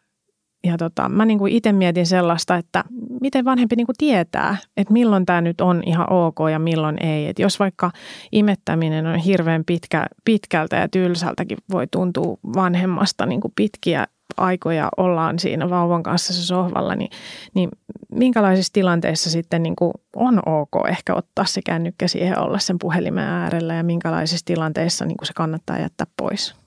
ja 0.63 0.77
tota, 0.77 1.09
mä 1.09 1.25
niin 1.25 1.39
kuin 1.39 1.53
itse 1.53 1.71
mietin 1.71 2.07
sellaista, 2.07 2.55
että 2.55 2.83
miten 3.21 3.45
vanhempi 3.45 3.75
niin 3.75 3.85
kuin 3.85 3.95
tietää, 3.97 4.57
että 4.77 4.93
milloin 4.93 5.25
tämä 5.25 5.41
nyt 5.41 5.61
on 5.61 5.83
ihan 5.85 6.11
ok 6.11 6.37
ja 6.51 6.59
milloin 6.59 7.03
ei. 7.03 7.27
Et 7.27 7.39
jos 7.39 7.59
vaikka 7.59 7.91
imettäminen 8.31 9.05
on 9.05 9.15
hirveän 9.15 9.63
pitkä, 9.65 10.05
pitkältä 10.25 10.75
ja 10.75 10.87
tylsältäkin 10.89 11.57
voi 11.71 11.87
tuntua 11.87 12.37
vanhemmasta 12.55 13.25
niin 13.25 13.41
kuin 13.41 13.53
pitkiä 13.55 14.07
aikoja 14.37 14.89
ollaan 14.97 15.39
siinä 15.39 15.69
vauvan 15.69 16.03
kanssa 16.03 16.33
se 16.33 16.45
sohvalla, 16.45 16.95
niin, 16.95 17.09
niin 17.53 17.69
minkälaisissa 18.11 18.73
tilanteissa 18.73 19.29
sitten 19.29 19.63
niin 19.63 19.75
kuin 19.75 19.91
on 20.15 20.41
ok 20.45 20.87
ehkä 20.89 21.15
ottaa 21.15 21.45
se 21.45 21.61
kännykkä 21.65 22.07
siihen 22.07 22.39
olla 22.39 22.59
sen 22.59 22.79
puhelimen 22.79 23.23
äärellä 23.23 23.73
ja 23.73 23.83
minkälaisissa 23.83 24.45
tilanteissa 24.45 25.05
niin 25.05 25.17
kuin 25.17 25.27
se 25.27 25.33
kannattaa 25.33 25.79
jättää 25.79 26.07
pois? 26.17 26.58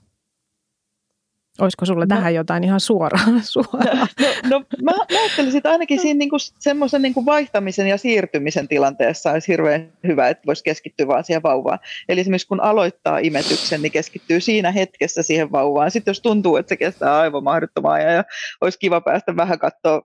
Olisiko 1.59 1.85
sulle 1.85 2.05
no, 2.05 2.15
tähän 2.15 2.35
jotain 2.35 2.63
ihan 2.63 2.79
suoraan? 2.79 3.41
suoraan? 3.53 4.07
No, 4.49 4.59
no 4.59 4.65
mä, 4.83 4.91
mä 5.11 5.19
ajattelisin, 5.19 5.57
että 5.57 5.71
ainakin 5.71 5.99
siinä 5.99 6.17
niinku, 6.17 6.37
semmoisen 6.59 7.01
niinku 7.01 7.25
vaihtamisen 7.25 7.87
ja 7.87 7.97
siirtymisen 7.97 8.67
tilanteessa 8.67 9.31
olisi 9.31 9.47
hirveän 9.47 9.93
hyvä, 10.07 10.29
että 10.29 10.43
voisi 10.47 10.63
keskittyä 10.63 11.07
vaan 11.07 11.23
siihen 11.23 11.43
vauvaan. 11.43 11.79
Eli 12.09 12.21
esimerkiksi 12.21 12.47
kun 12.47 12.63
aloittaa 12.63 13.17
imetyksen, 13.17 13.81
niin 13.81 13.91
keskittyy 13.91 14.39
siinä 14.39 14.71
hetkessä 14.71 15.23
siihen 15.23 15.51
vauvaan. 15.51 15.91
Sitten 15.91 16.11
jos 16.11 16.21
tuntuu, 16.21 16.57
että 16.57 16.69
se 16.69 16.77
kestää 16.77 17.19
aivan 17.19 17.43
mahdottomaa 17.43 17.99
ja 17.99 18.23
olisi 18.61 18.79
kiva 18.79 19.01
päästä 19.01 19.35
vähän 19.35 19.59
katsoa 19.59 20.01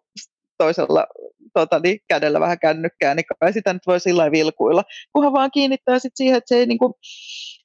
toisella 0.58 1.06
tota, 1.54 1.78
niin, 1.78 1.98
kädellä 2.08 2.40
vähän 2.40 2.58
kännykkää, 2.58 3.14
niin 3.14 3.24
kai 3.40 3.52
sitä 3.52 3.72
nyt 3.72 3.86
voi 3.86 4.00
sillä 4.00 4.30
vilkuilla. 4.30 4.84
Kunhan 5.12 5.32
vaan 5.32 5.50
kiinnittää 5.50 5.98
sit 5.98 6.12
siihen, 6.14 6.36
että 6.36 6.48
se 6.48 6.56
ei 6.56 6.66
niinku, 6.66 6.98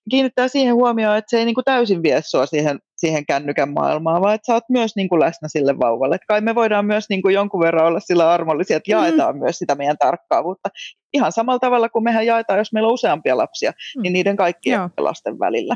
kiinnittää 0.09 0.47
siihen 0.47 0.75
huomioon, 0.75 1.17
että 1.17 1.29
se 1.29 1.37
ei 1.37 1.45
niinku 1.45 1.63
täysin 1.63 2.03
vie 2.03 2.21
sua 2.25 2.45
siihen, 2.45 2.79
siihen 3.07 3.25
kännykän 3.25 3.73
maailmaan, 3.73 4.21
vaan 4.21 4.35
että 4.35 4.45
sä 4.45 4.53
oot 4.53 4.69
myös 4.69 4.95
niinku 4.95 5.19
läsnä 5.19 5.47
sille 5.47 5.79
vauvalle. 5.79 6.15
Et 6.15 6.21
kai 6.27 6.41
me 6.41 6.55
voidaan 6.55 6.85
myös 6.85 7.05
niinku 7.09 7.29
jonkun 7.29 7.59
verran 7.59 7.85
olla 7.85 7.99
sillä 7.99 8.31
armollisia, 8.31 8.77
että 8.77 8.91
jaetaan 8.91 9.35
mm. 9.35 9.39
myös 9.39 9.57
sitä 9.57 9.75
meidän 9.75 9.97
tarkkaavuutta. 9.97 10.69
Ihan 11.13 11.31
samalla 11.31 11.59
tavalla 11.59 11.89
kuin 11.89 12.03
mehän 12.03 12.25
jaetaan, 12.25 12.59
jos 12.59 12.73
meillä 12.73 12.87
on 12.87 12.93
useampia 12.93 13.37
lapsia, 13.37 13.71
mm. 13.71 14.01
niin 14.01 14.13
niiden 14.13 14.35
kaikkien 14.35 14.77
Joo. 14.79 14.89
lasten 14.97 15.39
välillä. 15.39 15.75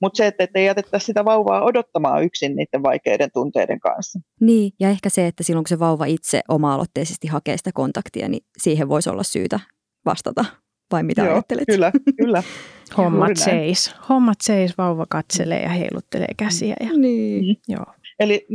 Mutta 0.00 0.16
se, 0.16 0.26
että 0.26 0.48
ei 0.54 0.66
jätetä 0.66 0.98
sitä 0.98 1.24
vauvaa 1.24 1.64
odottamaan 1.64 2.24
yksin 2.24 2.56
niiden 2.56 2.82
vaikeiden 2.82 3.30
tunteiden 3.32 3.80
kanssa. 3.80 4.20
Niin, 4.40 4.72
ja 4.80 4.88
ehkä 4.88 5.08
se, 5.08 5.26
että 5.26 5.42
silloin 5.42 5.64
kun 5.64 5.68
se 5.68 5.78
vauva 5.78 6.04
itse 6.04 6.40
oma-aloitteisesti 6.48 7.26
hakee 7.26 7.56
sitä 7.56 7.70
kontaktia, 7.74 8.28
niin 8.28 8.44
siihen 8.58 8.88
voisi 8.88 9.10
olla 9.10 9.22
syytä 9.22 9.60
vastata 10.06 10.44
vai 10.92 11.02
mitä 11.02 11.22
Joo, 11.22 11.32
ajattelet? 11.32 11.64
Kyllä, 11.66 11.92
kyllä. 12.16 12.42
Hommat 12.96 13.36
seis. 13.36 13.94
Hommat 14.08 14.38
seis, 14.42 14.78
vauva 14.78 15.06
katselee 15.08 15.62
ja 15.62 15.68
heiluttelee 15.68 16.34
käsiä. 16.36 16.76
Ja... 16.80 16.98
Niin. 16.98 17.44
Mm. 17.44 17.74
Joo. 17.74 17.86
Eli 18.20 18.46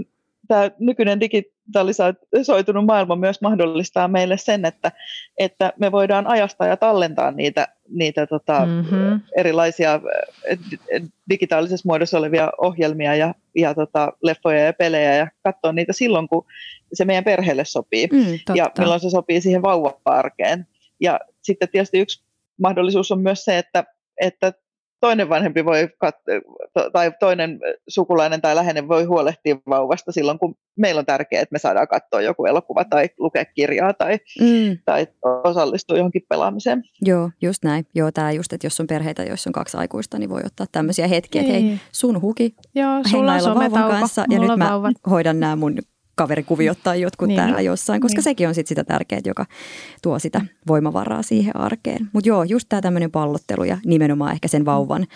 tämä 0.47 0.71
nykyinen 0.79 1.19
digitalisoitunut 1.19 2.85
maailma 2.85 3.15
myös 3.15 3.41
mahdollistaa 3.41 4.07
meille 4.07 4.37
sen, 4.37 4.65
että, 4.65 4.91
että 5.37 5.73
me 5.79 5.91
voidaan 5.91 6.27
ajastaa 6.27 6.67
ja 6.67 6.77
tallentaa 6.77 7.31
niitä, 7.31 7.67
niitä 7.89 8.27
tota, 8.27 8.65
mm-hmm. 8.65 9.21
erilaisia 9.37 10.01
digitaalisessa 11.29 11.87
muodossa 11.87 12.17
olevia 12.17 12.51
ohjelmia 12.57 13.15
ja, 13.15 13.33
ja 13.55 13.73
tota, 13.73 14.13
leffoja 14.23 14.59
ja 14.59 14.73
pelejä 14.73 15.15
ja 15.15 15.27
katsoa 15.43 15.71
niitä 15.71 15.93
silloin, 15.93 16.27
kun 16.27 16.45
se 16.93 17.05
meidän 17.05 17.23
perheelle 17.23 17.65
sopii 17.65 18.07
mm, 18.07 18.55
ja 18.55 18.71
milloin 18.77 18.99
se 18.99 19.09
sopii 19.09 19.41
siihen 19.41 19.61
vauva-arkeen. 19.61 20.67
Ja 20.99 21.19
sitten 21.41 21.69
tietysti 21.69 21.99
yksi 21.99 22.23
mahdollisuus 22.61 23.11
on 23.11 23.21
myös 23.21 23.45
se, 23.45 23.57
että, 23.57 23.83
että 24.19 24.53
toinen 25.01 25.29
vanhempi 25.29 25.65
voi 25.65 25.89
kat- 26.05 26.91
tai 26.93 27.12
toinen 27.19 27.60
sukulainen 27.88 28.41
tai 28.41 28.55
läheinen 28.55 28.88
voi 28.88 29.03
huolehtia 29.03 29.55
vauvasta 29.69 30.12
silloin, 30.12 30.39
kun 30.39 30.55
meillä 30.77 30.99
on 30.99 31.05
tärkeää, 31.05 31.41
että 31.41 31.53
me 31.53 31.60
saadaan 31.60 31.88
katsoa 31.88 32.21
joku 32.21 32.45
elokuva 32.45 32.84
tai 32.86 33.10
lukea 33.17 33.45
kirjaa 33.45 33.93
tai, 33.93 34.17
mm. 34.41 34.77
tai 34.86 35.08
osallistua 35.43 35.97
johonkin 35.97 36.21
pelaamiseen. 36.29 36.84
Joo, 37.01 37.29
just 37.41 37.63
näin. 37.63 37.86
Joo, 37.95 38.12
tämä 38.12 38.32
just, 38.32 38.53
että 38.53 38.67
jos 38.67 38.79
on 38.79 38.88
perheitä, 38.88 39.23
joissa 39.23 39.49
on 39.49 39.53
kaksi 39.53 39.77
aikuista, 39.77 40.19
niin 40.19 40.29
voi 40.29 40.41
ottaa 40.45 40.67
tämmöisiä 40.71 41.08
hetkiä, 41.08 41.41
että 41.41 41.53
hei, 41.53 41.63
niin. 41.63 41.79
sun 41.91 42.21
huki 42.21 42.55
Joo, 42.75 43.01
sulla 43.12 43.34
on 43.34 43.55
vauvan 43.55 43.91
kanssa 43.99 44.25
ja 44.29 44.39
nyt 44.39 44.58
mä 44.58 44.69
vauvat. 44.69 44.93
hoidan 45.10 45.39
nämä 45.39 45.55
mun 45.55 45.77
kaverikuviot 46.19 46.77
tai 46.84 47.01
jotkut 47.01 47.27
niin, 47.27 47.38
täällä 47.38 47.62
jossain, 47.62 48.01
koska 48.01 48.17
niin. 48.17 48.23
sekin 48.23 48.47
on 48.47 48.55
sitten 48.55 48.69
sitä 48.69 48.84
tärkeää, 48.84 49.21
joka 49.25 49.45
tuo 50.01 50.19
sitä 50.19 50.41
voimavaraa 50.67 51.21
siihen 51.21 51.55
arkeen. 51.55 52.10
Mutta 52.13 52.29
joo, 52.29 52.43
just 52.43 52.65
tämä 52.69 52.82
tämmöinen 52.82 53.12
pallottelu 53.12 53.63
ja 53.63 53.77
nimenomaan 53.86 54.32
ehkä 54.32 54.47
sen 54.47 54.65
vauvan, 54.65 55.08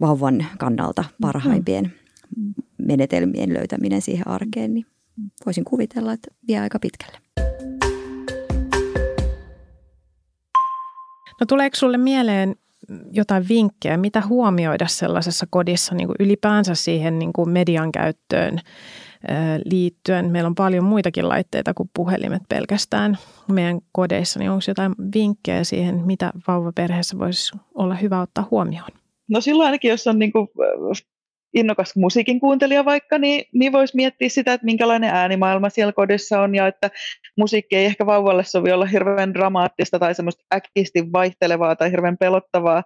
vauvan 0.00 0.46
kannalta 0.58 1.04
parhaimpien 1.20 1.92
menetelmien 2.78 3.54
löytäminen 3.54 4.02
siihen 4.02 4.28
arkeen, 4.28 4.74
niin 4.74 4.86
voisin 5.46 5.64
kuvitella, 5.64 6.12
että 6.12 6.28
vie 6.48 6.60
aika 6.60 6.78
pitkälle. 6.78 7.18
No 11.40 11.46
tuleeko 11.48 11.76
sulle 11.76 11.98
mieleen 11.98 12.56
jotain 13.10 13.48
vinkkejä, 13.48 13.96
mitä 13.96 14.22
huomioida 14.26 14.86
sellaisessa 14.86 15.46
kodissa 15.50 15.94
niin 15.94 16.06
kuin 16.06 16.16
ylipäänsä 16.20 16.74
siihen 16.74 17.18
niin 17.18 17.32
kuin 17.32 17.50
median 17.50 17.92
käyttöön 17.92 18.60
liittyen. 19.64 20.30
Meillä 20.30 20.46
on 20.46 20.54
paljon 20.54 20.84
muitakin 20.84 21.28
laitteita 21.28 21.74
kuin 21.74 21.90
puhelimet 21.94 22.42
pelkästään 22.48 23.18
meidän 23.52 23.78
kodeissa, 23.92 24.38
niin 24.38 24.50
onko 24.50 24.64
jotain 24.68 24.92
vinkkejä 25.14 25.64
siihen, 25.64 25.94
mitä 26.06 26.32
vauvaperheessä 26.48 27.18
voisi 27.18 27.56
olla 27.74 27.94
hyvä 27.94 28.20
ottaa 28.20 28.48
huomioon? 28.50 28.90
No 29.30 29.40
silloin 29.40 29.66
ainakin, 29.66 29.88
jos 29.88 30.06
on 30.06 30.18
niin 30.18 30.32
kuin 30.32 30.48
innokas 31.54 31.96
musiikin 31.96 32.40
kuuntelija 32.40 32.84
vaikka, 32.84 33.18
niin, 33.18 33.44
niin 33.54 33.72
voisi 33.72 33.96
miettiä 33.96 34.28
sitä, 34.28 34.52
että 34.52 34.64
minkälainen 34.64 35.10
äänimaailma 35.10 35.68
siellä 35.68 35.92
kodissa 35.92 36.40
on 36.40 36.54
ja 36.54 36.66
että 36.66 36.90
musiikki 37.36 37.76
ei 37.76 37.84
ehkä 37.84 38.06
vauvalle 38.06 38.44
sovi 38.44 38.72
olla 38.72 38.86
hirveän 38.86 39.34
dramaattista 39.34 39.98
tai 39.98 40.14
semmoista 40.14 40.44
äkkisti 40.54 41.12
vaihtelevaa 41.12 41.76
tai 41.76 41.90
hirveän 41.90 42.18
pelottavaa. 42.18 42.82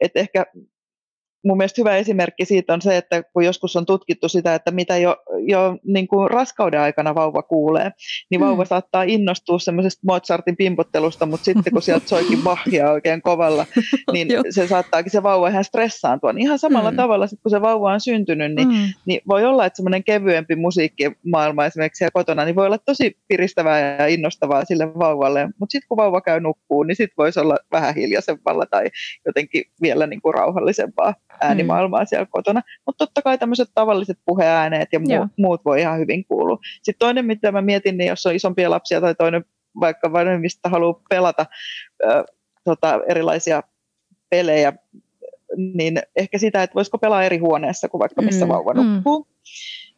Että 0.00 0.20
ehkä 0.20 0.46
mun 1.44 1.56
mielestä 1.56 1.80
hyvä 1.80 1.96
esimerkki 1.96 2.44
siitä 2.44 2.74
on 2.74 2.82
se, 2.82 2.96
että 2.96 3.22
kun 3.22 3.44
joskus 3.44 3.76
on 3.76 3.86
tutkittu 3.86 4.28
sitä, 4.28 4.54
että 4.54 4.70
mitä 4.70 4.96
jo, 4.96 5.16
jo 5.46 5.78
niin 5.84 6.08
kuin 6.08 6.30
raskauden 6.30 6.80
aikana 6.80 7.14
vauva 7.14 7.42
kuulee, 7.42 7.90
niin 8.30 8.40
mm. 8.40 8.46
vauva 8.46 8.64
saattaa 8.64 9.02
innostua 9.02 9.58
semmoisesta 9.58 10.00
Mozartin 10.06 10.56
pimpottelusta, 10.56 11.26
mutta 11.26 11.44
sitten 11.44 11.72
kun 11.72 11.82
sieltä 11.82 12.08
soikin 12.08 12.42
Bachia 12.42 12.90
oikein 12.90 13.22
kovalla, 13.22 13.66
niin 14.12 14.28
se 14.50 14.66
saattaakin 14.66 15.12
se 15.12 15.22
vauva 15.22 15.48
ihan 15.48 15.64
stressaantua. 15.64 16.32
Niin 16.32 16.46
ihan 16.46 16.58
samalla 16.58 16.90
mm. 16.90 16.96
tavalla, 16.96 17.26
sit 17.26 17.40
kun 17.42 17.50
se 17.50 17.60
vauva 17.60 17.92
on 17.92 18.00
syntynyt, 18.00 18.54
niin, 18.54 18.68
mm. 18.68 18.74
niin 19.06 19.20
voi 19.28 19.44
olla, 19.44 19.66
että 19.66 19.76
semmoinen 19.76 20.04
kevyempi 20.04 20.56
musiikkimaailma 20.56 21.66
esimerkiksi 21.66 21.98
siellä 21.98 22.10
kotona, 22.14 22.44
niin 22.44 22.56
voi 22.56 22.66
olla 22.66 22.78
tosi 22.78 23.18
piristävää 23.28 23.96
ja 23.96 24.06
innostavaa 24.06 24.64
sille 24.64 24.94
vauvalle, 24.94 25.48
mutta 25.58 25.72
sitten 25.72 25.88
kun 25.88 25.96
vauva 25.96 26.20
käy 26.20 26.40
nukkuun, 26.40 26.86
niin 26.86 26.96
sitten 26.96 27.14
voisi 27.18 27.40
olla 27.40 27.56
vähän 27.72 27.94
hiljaisempalla 27.94 28.66
tai 28.66 28.90
jotenkin 29.26 29.64
vielä 29.82 30.06
niin 30.06 30.22
kuin 30.22 30.34
rauhallisempaa 30.34 31.14
äänimaailmaa 31.40 32.00
mm. 32.00 32.06
siellä 32.06 32.26
kotona. 32.30 32.62
Mutta 32.86 33.06
totta 33.06 33.22
kai 33.22 33.38
tämmöiset 33.38 33.68
tavalliset 33.74 34.18
puheääneet 34.26 34.88
ja 34.92 34.98
mu- 34.98 35.28
muut 35.38 35.64
voi 35.64 35.80
ihan 35.80 35.98
hyvin 35.98 36.24
kuulua. 36.24 36.58
Sitten 36.82 36.98
toinen, 36.98 37.26
mitä 37.26 37.52
mä 37.52 37.62
mietin, 37.62 37.98
niin 37.98 38.08
jos 38.08 38.26
on 38.26 38.34
isompia 38.34 38.70
lapsia 38.70 39.00
tai 39.00 39.14
toinen 39.14 39.44
vaikka 39.80 40.12
vanhemmista 40.12 40.68
haluaa 40.68 41.00
pelata 41.10 41.46
ö, 42.04 42.24
tota, 42.64 43.00
erilaisia 43.08 43.62
pelejä, 44.30 44.72
niin 45.56 46.02
ehkä 46.16 46.38
sitä, 46.38 46.62
että 46.62 46.74
voisiko 46.74 46.98
pelaa 46.98 47.24
eri 47.24 47.38
huoneessa 47.38 47.88
kuin 47.88 47.98
vaikka 47.98 48.22
missä 48.22 48.44
mm, 48.44 48.48
vauva 48.48 48.74
nukkuu. 48.74 49.20
Mm. 49.20 49.26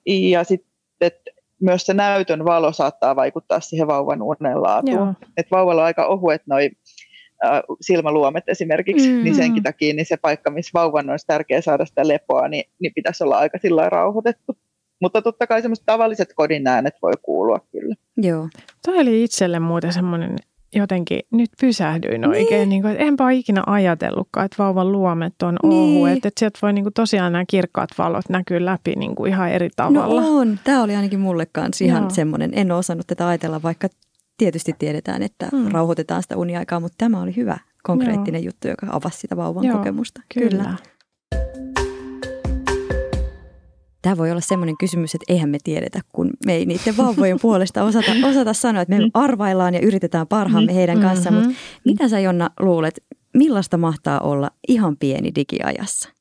Ja 0.07 0.44
sitten 0.44 1.11
myös 1.61 1.87
se 1.87 1.94
näytön 1.94 2.44
valo 2.44 2.73
saattaa 2.73 3.16
vaikuttaa 3.16 3.61
siihen 3.61 3.87
vauvan 3.87 4.23
unen 4.23 4.62
laatuun. 4.62 5.16
Että 5.37 5.51
vauvalla 5.57 5.83
on 5.83 5.87
aika 5.87 6.07
ohuet 6.07 6.42
noi 6.47 6.64
äh, 6.64 7.13
silmäluomet 7.80 8.48
esimerkiksi, 8.48 9.09
mm. 9.09 9.24
niin 9.24 9.35
senkin 9.35 9.62
takia 9.62 9.94
niin 9.94 10.07
se 10.07 10.16
paikka, 10.16 10.50
missä 10.50 10.70
vauvan 10.74 11.11
olisi 11.11 11.26
tärkeää 11.26 11.61
saada 11.61 11.85
sitä 11.85 12.09
lepoa, 12.09 12.48
niin, 12.48 12.64
niin 12.80 12.92
pitäisi 12.94 13.24
olla 13.24 13.38
aika 13.38 13.59
sillä 13.59 13.90
rauhoitettu. 13.90 14.57
Mutta 15.00 15.22
totta 15.22 15.46
kai 15.46 15.62
semmoiset 15.62 15.87
tavalliset 15.87 16.33
kodin 16.35 16.66
äänet 16.66 16.94
voi 17.02 17.12
kuulua 17.22 17.61
kyllä. 17.72 17.94
Joo. 18.16 18.48
Toi 18.87 18.98
oli 18.98 19.24
itselle 19.24 19.59
muuten 19.59 19.92
semmoinen 19.92 20.37
jotenkin, 20.74 21.20
nyt 21.30 21.50
pysähdyin 21.61 22.20
niin. 22.20 22.30
oikein, 22.30 22.68
niin 22.68 22.83
kuin, 22.83 22.92
että 22.92 23.04
enpä 23.04 23.24
ole 23.24 23.35
ikinä 23.35 23.62
ajatellutkaan, 23.66 24.46
että 24.46 24.62
vauvan 24.62 24.92
luomet 24.92 25.42
on 25.42 25.57
niin. 25.62 25.96
ohu, 25.96 26.07
että, 26.07 26.28
että 26.28 26.38
sieltä 26.38 26.59
voi 26.62 26.72
niin 26.72 26.85
kuin, 26.85 26.94
tosiaan 26.94 27.33
nämä 27.33 27.44
kirkkaat 27.48 27.90
valot 27.98 28.28
näkyy 28.28 28.64
läpi 28.64 28.92
niin 28.96 29.14
kuin 29.14 29.33
ihan 29.33 29.50
eri 29.50 29.68
tavalla. 29.76 30.20
No 30.20 30.38
on, 30.38 30.59
tämä 30.64 30.83
oli 30.83 30.96
ainakin 30.96 31.20
mulle 31.20 31.46
kanssa 31.52 31.85
ihan 31.85 32.02
Joo. 32.02 32.11
semmoinen, 32.11 32.50
en 32.54 32.72
ole 32.72 32.78
osannut 32.78 33.07
tätä 33.07 33.28
ajatella, 33.28 33.62
vaikka 33.62 33.88
tietysti 34.37 34.73
tiedetään, 34.79 35.23
että 35.23 35.49
hmm. 35.53 35.68
rauhoitetaan 35.68 36.23
sitä 36.23 36.37
uniaikaa, 36.37 36.81
mutta 36.81 36.94
tämä 36.99 37.23
oli 37.23 37.37
hyvä 37.37 37.59
konkreettinen 37.83 38.42
Joo. 38.42 38.49
juttu, 38.49 38.68
joka 38.68 38.87
avasi 38.90 39.18
sitä 39.18 39.37
vauvan 39.37 39.64
Joo, 39.64 39.79
kokemusta. 39.79 40.20
Kyllä. 40.35 40.49
kyllä. 40.49 40.77
Tämä 44.03 44.16
voi 44.16 44.31
olla 44.31 44.40
semmoinen 44.40 44.77
kysymys, 44.81 45.14
että 45.14 45.33
eihän 45.33 45.51
me 45.51 45.59
tiedetä, 45.64 46.01
kun 46.12 46.31
me 46.47 46.55
ei 46.55 46.66
niiden 46.66 46.97
vauvojen 46.97 47.40
puolesta 47.42 47.85
osata, 47.85 48.12
osata 48.25 48.53
sanoa, 48.53 48.83
että 48.83 48.94
me 48.94 49.05
mm. 49.05 49.11
arvaillaan 49.14 49.75
ja 49.75 49.81
yritetään 49.81 50.27
parhaamme 50.27 50.73
mm. 50.73 50.77
heidän 50.77 51.01
kanssaan. 51.01 51.35
Mm-hmm. 51.35 51.49
Mutta 51.49 51.81
mitä 51.85 52.09
sä 52.09 52.20
Jonna 52.20 52.51
luulet, 52.61 53.05
millaista 53.35 53.77
mahtaa 53.77 54.20
olla 54.20 54.51
ihan 54.68 54.97
pieni 54.97 55.33
digiajassa? 55.35 56.13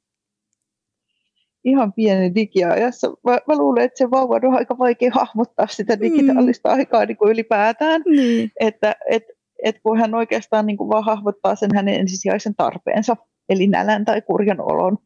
Ihan 1.66 1.94
pieni 1.94 2.36
digiajassa. 2.36 3.08
Mä, 3.24 3.32
mä 3.48 3.58
luulen, 3.58 3.84
että 3.84 3.98
se 3.98 4.12
vauva 4.12 4.40
on 4.44 4.56
aika 4.56 4.78
vaikea 4.78 5.12
hahmottaa 5.14 5.68
sitä 5.68 6.00
digitaalista 6.00 6.70
mm. 6.70 6.76
aikaa 6.76 7.06
niin 7.06 7.18
kuin 7.18 7.32
ylipäätään. 7.32 8.02
Mm. 8.06 8.50
Että 8.60 8.96
et, 9.10 9.24
et 9.64 9.76
kun 9.84 9.98
hän 9.98 10.16
oikeastaan 10.16 10.66
niin 10.66 10.78
kuin 10.78 10.90
vaan 10.90 11.04
hahmottaa 11.04 11.56
sen 11.56 11.70
hänen 11.76 11.96
ensisijaisen 11.96 12.56
tarpeensa, 12.56 13.16
eli 13.50 13.68
nälän 13.68 14.06
tai 14.06 14.22
kurjan 14.22 14.62
olon. 14.62 14.98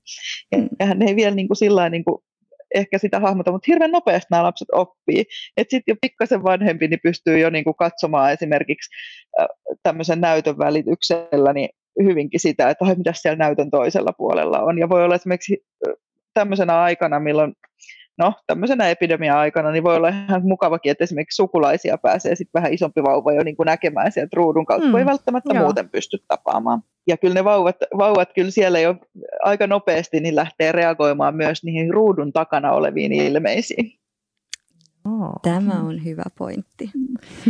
Mm. 0.56 0.70
Ja 0.80 0.86
hän 0.86 1.02
ei 1.02 1.15
vielä 1.15 1.36
niin 1.36 1.48
kuin 1.48 1.58
sillä 1.58 1.89
niin 1.89 2.04
kuin 2.04 2.17
ehkä 2.76 2.98
sitä 2.98 3.20
hahmota, 3.20 3.52
mutta 3.52 3.65
hirveän 3.67 3.91
nopeasti 3.91 4.28
nämä 4.32 4.43
lapset 4.43 4.67
oppii. 4.74 5.26
Että 5.58 5.72
sitten 5.72 5.91
jo 5.91 5.96
pikkasen 6.02 6.43
vanhempi 6.43 6.88
niin 6.88 7.00
pystyy 7.04 7.39
jo 7.39 7.50
niinku 7.50 7.74
katsomaan 7.74 8.34
esimerkiksi 8.34 8.89
tämmöisen 9.84 10.22
näytön 10.22 10.58
välityksellä 10.58 11.54
niin 11.54 11.70
hyvinkin 12.04 12.39
sitä, 12.39 12.70
että 12.70 12.86
mitä 12.98 13.13
siellä 13.13 13.38
näytön 13.38 13.72
toisella 13.72 14.13
puolella 14.17 14.60
on. 14.60 14.80
Ja 14.80 14.89
voi 14.89 15.04
olla 15.04 15.15
esimerkiksi 15.15 15.58
tämmöisenä 16.39 16.82
aikana, 16.82 17.19
milloin 17.19 17.54
no 18.17 18.34
tämmöisenä 18.47 18.89
epidemia-aikana, 18.89 19.71
niin 19.71 19.84
voi 19.84 19.95
olla 19.95 20.10
ihan 20.10 20.41
mukavakin, 20.43 20.91
että 20.91 21.04
esimerkiksi 21.04 21.36
sukulaisia 21.36 21.97
pääsee 21.97 22.36
sitten 22.36 22.62
vähän 22.62 22.73
isompi 22.73 23.04
vauva 23.04 23.34
jo 23.34 23.43
niin 23.43 23.56
kuin 23.56 23.65
näkemään 23.65 24.12
sieltä 24.12 24.36
ruudun 24.36 24.65
kautta, 24.65 24.88
mm. 24.88 25.06
välttämättä 25.06 25.54
Joo. 25.54 25.63
muuten 25.63 25.89
pysty 25.89 26.17
tapaamaan. 26.28 26.82
Ja 27.08 27.17
kyllä 27.17 27.34
ne 27.34 27.43
vauvat, 27.43 27.76
vauvat 27.97 28.30
kyllä 28.36 28.52
siellä 28.52 28.80
jo 28.80 28.95
aika 29.43 29.67
nopeasti 29.67 30.19
niin 30.19 30.36
lähtee 30.36 30.71
reagoimaan 30.71 31.36
myös 31.36 31.63
niihin 31.63 31.93
ruudun 31.93 32.34
takana 32.34 32.71
oleviin 32.71 33.13
ilmeisiin. 33.13 33.93
Tämä 35.43 35.82
on 35.82 36.06
hyvä 36.06 36.23
pointti. 36.38 36.91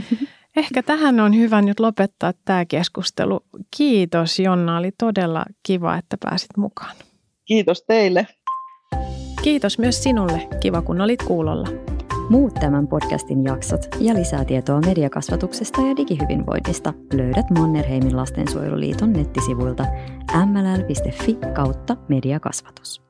Ehkä 0.58 0.84
tähän 0.84 1.19
on 1.19 1.36
hyvä 1.36 1.62
nyt 1.62 1.80
lopettaa 1.80 2.34
tämä 2.45 2.65
keskustelu. 2.65 3.39
Kiitos 3.78 4.39
Jonna, 4.39 4.78
oli 4.78 4.91
todella 4.97 5.45
kiva, 5.63 5.97
että 5.97 6.17
pääsit 6.23 6.58
mukaan. 6.58 6.95
Kiitos 7.45 7.84
teille. 7.88 8.28
Kiitos 9.47 9.79
myös 9.79 10.03
sinulle. 10.03 10.47
Kiva, 10.60 10.81
kun 10.81 11.01
olit 11.01 11.23
kuulolla. 11.23 11.67
Muut 12.29 12.53
tämän 12.53 12.88
podcastin 12.88 13.43
jaksot 13.43 13.81
ja 13.99 14.13
lisää 14.13 14.45
tietoa 14.45 14.81
mediakasvatuksesta 14.81 15.81
ja 15.81 15.95
digihyvinvoinnista 15.95 16.93
löydät 17.13 17.45
Mannerheimin 17.49 18.17
lastensuojeluliiton 18.17 19.13
nettisivuilta 19.13 19.86
mll.fi 20.45 21.38
kautta 21.53 21.97
mediakasvatus. 22.07 23.07